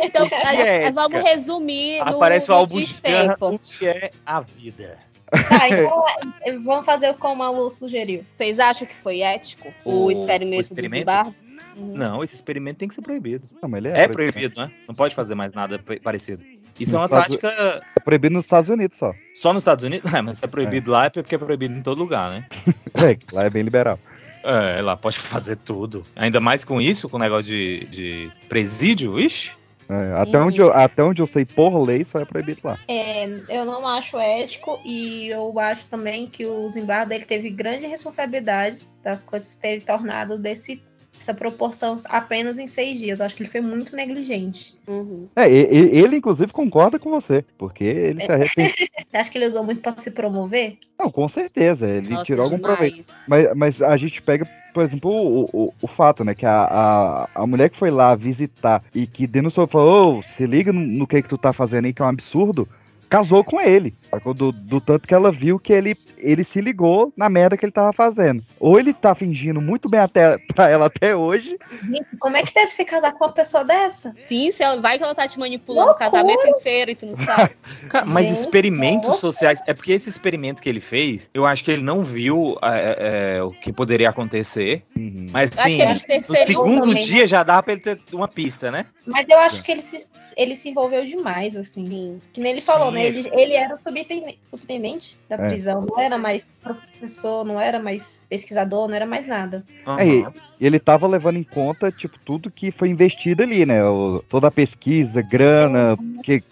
[0.01, 0.93] Então, que é, ética?
[0.93, 3.55] vamos resumir no, Aparece o no Albujan, destempo.
[3.55, 4.99] o que é a vida.
[5.31, 6.05] Tá, então
[6.43, 8.25] é, vamos fazer como a Lu sugeriu.
[8.37, 11.07] Vocês acham que foi ético o, O- experimento, o experimento?
[11.07, 11.35] do Zimbardo?
[11.77, 13.45] Não, esse experimento tem que ser proibido.
[13.63, 14.71] Não, mas ele É, é, proibido, né?
[14.87, 16.43] Não pode fazer mais nada parecido.
[16.79, 19.13] Isso é uma Nos Estados- tática É proibido nos Estados Unidos só.
[19.35, 20.13] só nos Estados Unidos?
[20.13, 22.47] É, mas se é proibido lá é porque é proibido em todo lugar, né?
[22.95, 23.99] É, lá é bem liberal.
[24.43, 26.03] É, lá pode fazer tudo.
[26.17, 29.53] Ainda mais com isso, com o negócio de, de presídio, ixi.
[29.91, 32.79] É, até, onde eu, até onde eu sei, por lei, só é proibido lá.
[32.87, 37.87] É, eu não acho ético e eu acho também que o Zimbardo ele teve grande
[37.87, 40.83] responsabilidade das coisas terem tornado desse,
[41.21, 43.21] essa proporção apenas em seis dias.
[43.21, 44.75] Eu acho que ele foi muito negligente.
[45.37, 48.75] É, e- e- ele, inclusive, concorda com você, porque ele se arrepende.
[49.09, 50.79] Você acha que ele usou muito pra se promover?
[50.99, 52.77] Não, com certeza, ele Nossa, tirou algum demais.
[52.77, 53.15] proveito.
[53.29, 57.29] Mas, mas a gente pega, por exemplo, o, o, o fato, né, que a, a,
[57.43, 61.07] a mulher que foi lá visitar e que denunciou, falou, ô, se liga no, no
[61.07, 62.69] que que tu tá fazendo aí, que é um absurdo,
[63.09, 63.95] casou com ele.
[64.35, 67.73] Do, do tanto que ela viu que ele, ele se ligou na merda que ele
[67.73, 68.43] tava fazendo.
[68.59, 72.53] Ou ele tá fingindo muito bem até, pra ela até hoje, Gente, como é que
[72.53, 74.15] deve se casar com uma pessoa dessa?
[74.23, 77.17] Sim, se ela vai que ela tá te manipulando o casamento inteiro e tu não
[77.17, 77.53] sabe.
[77.89, 79.63] Cara, mas Gente, experimentos sociais.
[79.67, 83.43] É porque esse experimento que ele fez, eu acho que ele não viu é, é,
[83.43, 84.83] o que poderia acontecer.
[85.31, 88.71] Mas Eu acho sim, no segundo também, dia já dava pra ele ter uma pista,
[88.71, 88.87] né?
[89.07, 90.07] Mas eu acho que ele se,
[90.37, 92.19] ele se envolveu demais, assim.
[92.33, 92.98] Que nem ele falou, Sim.
[92.99, 93.07] Né?
[93.07, 95.49] Ele, ele era o subintendente, subintendente da É.
[95.49, 95.87] prisão.
[95.89, 99.63] Não era mais professor, não era mais pesquisador, não era mais nada.
[99.99, 100.27] É, e
[100.61, 103.85] e ele tava levando em conta, tipo, tudo que foi investido ali, né?
[103.85, 106.43] O- toda a pesquisa, grana, que,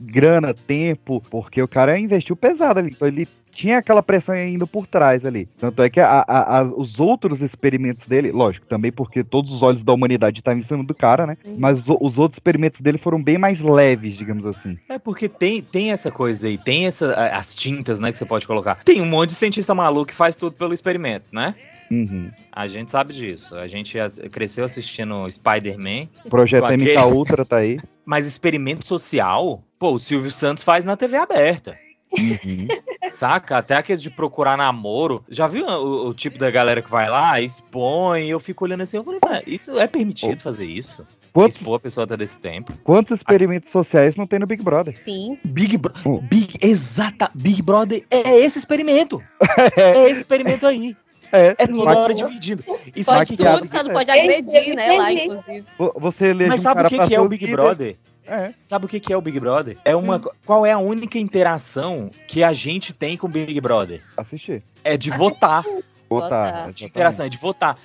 [0.00, 2.90] grana, tempo, porque o cara investiu pesado ali.
[2.90, 5.46] Então ele tinha aquela pressão ainda por trás ali.
[5.46, 9.62] Tanto é que a- a- a- os outros experimentos dele, lógico, também porque todos os
[9.62, 11.36] olhos da humanidade estavam em cima do cara, né?
[11.58, 14.78] Mas os, os outros experimentos dele foram bem mais leves, digamos assim.
[14.88, 18.46] É porque tem, tem essa coisa aí, tem essa, as tintas, né, que você pode
[18.46, 18.82] colocar.
[18.84, 21.54] Tem um monte de cientista maluco que faz tudo pelo experimento, né?
[21.90, 22.30] Uhum.
[22.52, 23.56] A gente sabe disso.
[23.56, 23.98] A gente
[24.30, 26.06] cresceu assistindo Spider-Man.
[26.28, 27.80] Projeto MK Ultra tá aí.
[28.06, 31.76] Mas experimento social, pô, o Silvio Santos faz na TV aberta.
[32.18, 32.68] Uhum.
[33.12, 33.58] Saca?
[33.58, 35.24] Até aqueles de procurar namoro.
[35.28, 38.96] Já viu o, o tipo da galera que vai lá, expõe, eu fico olhando assim,
[38.96, 41.06] eu falei, "Ué, isso é permitido fazer isso?
[41.32, 42.72] Quantos- Expor a pessoa até desse tempo.
[42.82, 44.96] Quantos experimentos sociais não tem no Big Brother?
[45.04, 45.38] Sim.
[45.44, 46.20] Big Brother.
[46.22, 47.30] Big, exata.
[47.34, 49.22] Big Brother é esse experimento.
[49.76, 50.96] é esse experimento aí.
[51.32, 52.64] É, É toda hora dividindo.
[52.94, 55.64] E Pode que tudo, só não pode agredir, né, lá, inclusive.
[55.78, 57.56] Vo- Você elege Mas um sabe cara o que, que é o Big líder.
[57.56, 57.96] Brother?
[58.30, 58.54] É.
[58.68, 59.76] Sabe o que, que é o Big Brother?
[59.84, 60.20] É uma.
[60.46, 64.02] Qual é a única interação que a gente tem com o Big Brother?
[64.16, 64.62] Assistir.
[64.84, 65.64] É de votar.
[66.08, 66.72] Votar.
[66.72, 67.76] De interação, é de votar.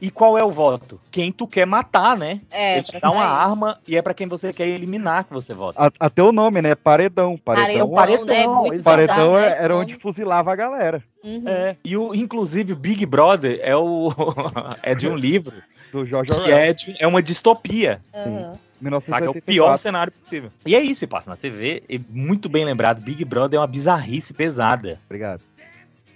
[0.00, 1.00] E qual é o voto?
[1.10, 2.40] Quem tu quer matar, né?
[2.50, 5.54] É, Ele te dá uma arma e é pra quem você quer eliminar que você
[5.54, 5.82] vota.
[5.86, 6.74] A- Até o nome, né?
[6.74, 7.38] Paredão.
[7.38, 8.82] Paredão, Paredão, né?
[8.82, 9.84] Paredão bizarro, né, é- esse era nome.
[9.86, 11.02] onde fuzilava a galera.
[11.46, 11.76] É.
[11.82, 14.12] E o, inclusive o Big Brother é o
[14.82, 15.56] é de um livro
[15.90, 18.00] Do Jorge que é, de- é uma distopia.
[18.14, 18.52] Aham.
[19.00, 19.24] Saca?
[19.26, 19.42] É o 1984.
[19.42, 20.50] pior cenário possível.
[20.66, 21.82] E é isso, e passa na TV.
[21.88, 25.00] E muito bem lembrado, Big Brother é uma bizarrice pesada.
[25.06, 25.40] Obrigado.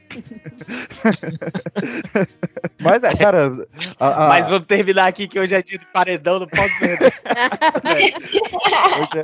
[2.80, 3.52] Mas, é, cara.
[4.00, 7.12] a- a- Mas vamos terminar aqui que hoje é dia de paredão, não posso perder.
[8.72, 9.18] Rock.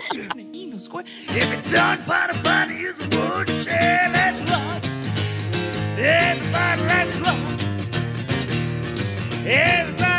[5.96, 7.38] Everybody, let's rock.
[9.46, 10.13] Everybody.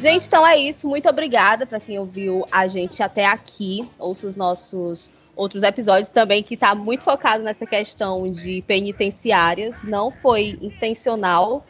[0.00, 0.88] Gente, então é isso.
[0.88, 3.88] Muito obrigada pra quem ouviu a gente até aqui.
[3.98, 9.82] Ouça os nossos outros episódios também, que tá muito focado nessa questão de penitenciárias.
[9.82, 11.64] Não foi intencional,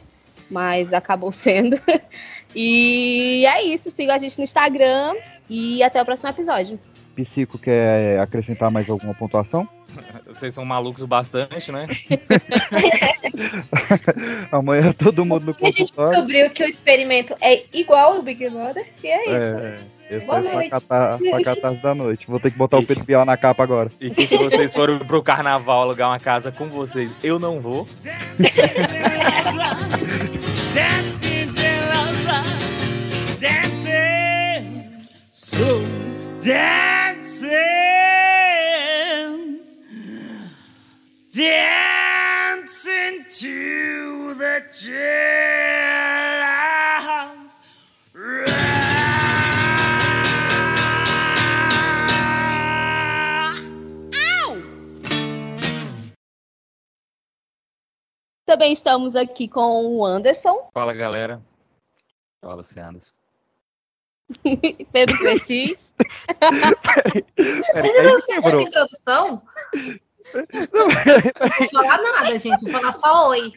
[0.50, 1.80] mas acabou sendo.
[2.54, 3.90] E é isso.
[3.90, 5.14] Siga a gente no Instagram
[5.48, 6.78] e até o próximo episódio.
[7.24, 9.68] Psico quer acrescentar mais alguma pontuação?
[10.26, 11.86] Vocês são malucos o bastante, né?
[14.52, 16.10] Amanhã todo mundo no E a gente consultório.
[16.12, 19.34] descobriu que o experimento é igual ao Big Brother, e é isso.
[19.34, 19.78] É,
[20.10, 20.70] esse Boa é noite.
[20.70, 22.26] catar, só catarse da noite.
[22.28, 23.90] Vou ter que botar o Pedro Bial na capa agora.
[24.00, 27.86] E que se vocês forem pro carnaval alugar uma casa com vocês, eu não vou.
[33.40, 35.08] Dancing.
[35.32, 35.87] So
[36.48, 37.52] dancing.
[41.30, 45.18] Dancing to the jailhouse.
[58.46, 61.42] Também estamos aqui com o Anderson, Fala, galera.
[62.42, 63.17] Fala, Anderson.
[64.92, 65.94] Pedro PX.
[67.38, 69.42] Vocês viram essa essa introdução?
[70.72, 72.62] Não vou falar nada, gente.
[72.62, 73.52] Vou falar só oi.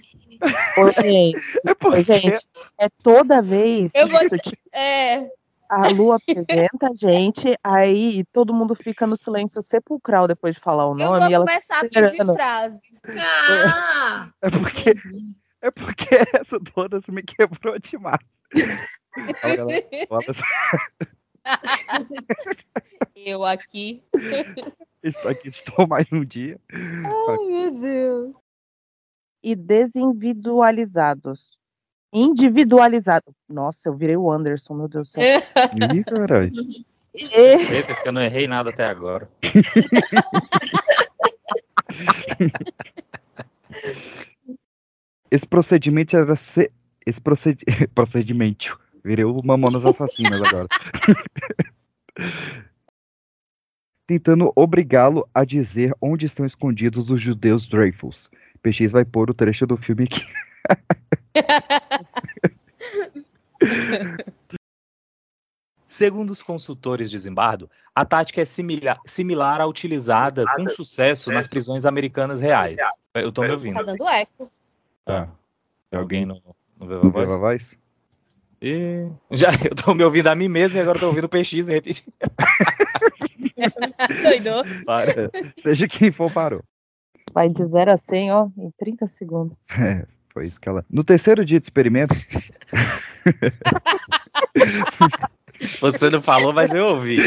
[0.78, 1.40] Ô, gente,
[1.84, 2.48] ô, gente,
[2.80, 4.40] é toda vez Eu vou te...
[4.40, 5.30] que É,
[5.72, 10.86] a Lu apresenta a gente, aí todo mundo fica no silêncio sepulcral depois de falar
[10.86, 11.20] o eu nome.
[11.20, 12.82] vou e ela começar a pedir frase.
[13.08, 14.30] Ah!
[14.42, 14.94] É porque,
[15.62, 18.20] é porque essa toda me quebrou demais.
[23.16, 24.04] Eu aqui.
[25.04, 26.60] Estou aqui, estou mais um dia.
[26.72, 28.36] Ai, meu Deus.
[29.44, 31.58] E desindividualizados.
[32.14, 33.34] Individualizado.
[33.50, 35.24] Nossa, eu virei o Anderson, meu Deus do céu.
[35.24, 36.52] Ih, caralho.
[36.54, 36.86] E-
[37.74, 39.28] Eita, que eu não errei nada até agora.
[45.30, 46.72] Esse procedimento era ser.
[47.06, 47.64] Esse procedi...
[47.94, 48.80] procedimento.
[49.04, 50.68] Virei o Mamonas Assassinas agora.
[54.06, 58.30] Tentando obrigá-lo a dizer onde estão escondidos os judeus Dreyfus.
[58.62, 60.22] PX vai pôr o trecho do filme aqui.
[65.88, 71.48] Segundo os consultores de Zimbardo, a tática é simila- similar à utilizada com sucesso nas
[71.48, 72.80] prisões americanas reais.
[73.14, 73.76] Eu tô me ouvindo.
[73.76, 74.50] Tá dando eco.
[75.04, 75.28] Tá.
[75.90, 76.42] Tem alguém no,
[76.82, 77.32] no Viva No Voz?
[77.32, 77.78] Viva Voz?
[78.62, 79.08] E...
[79.32, 81.66] Já, eu tô me ouvindo a mim mesmo e agora eu tô ouvindo o PX
[81.66, 82.04] me repetir.
[84.24, 84.64] Doidou.
[84.86, 85.32] Para.
[85.60, 86.64] Seja quem for, parou.
[87.34, 89.58] Vai de 0 a 100, ó, em 30 segundos.
[89.80, 90.86] É, foi isso que ela.
[90.90, 92.14] No terceiro dia de experimento,
[95.80, 97.20] Você não falou, mas eu ouvi.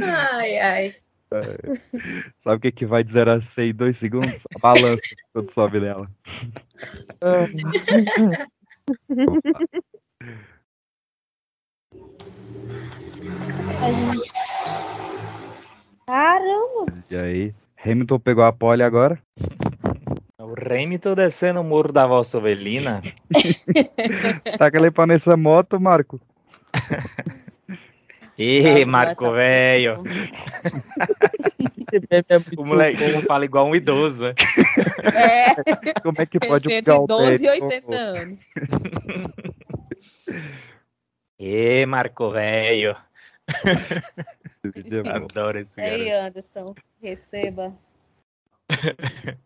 [0.00, 0.94] Ai, ai.
[2.40, 4.42] sabe o que, que vai de 0 a 100 em 2 segundos?
[4.56, 5.02] A balança
[5.32, 6.08] quando sobe nela.
[16.06, 16.86] Caramba.
[17.10, 17.54] E aí,
[17.84, 19.18] Hamilton pegou a pole agora.
[20.38, 23.02] O Remington descendo o muro da Valsa Ovelina.
[24.58, 26.20] Taca ali pra nessa moto, Marco.
[28.44, 30.02] Ê, Marco velho.
[32.56, 34.34] O moleque fala igual um idoso, né?
[35.14, 35.54] É.
[36.02, 38.38] Como é que pode Entre 12 e Galdério- 80 anos.
[41.38, 42.96] Ê, Marco velho.
[45.14, 46.26] Adoro esse Ei, garoto.
[46.26, 47.74] Anderson, receba.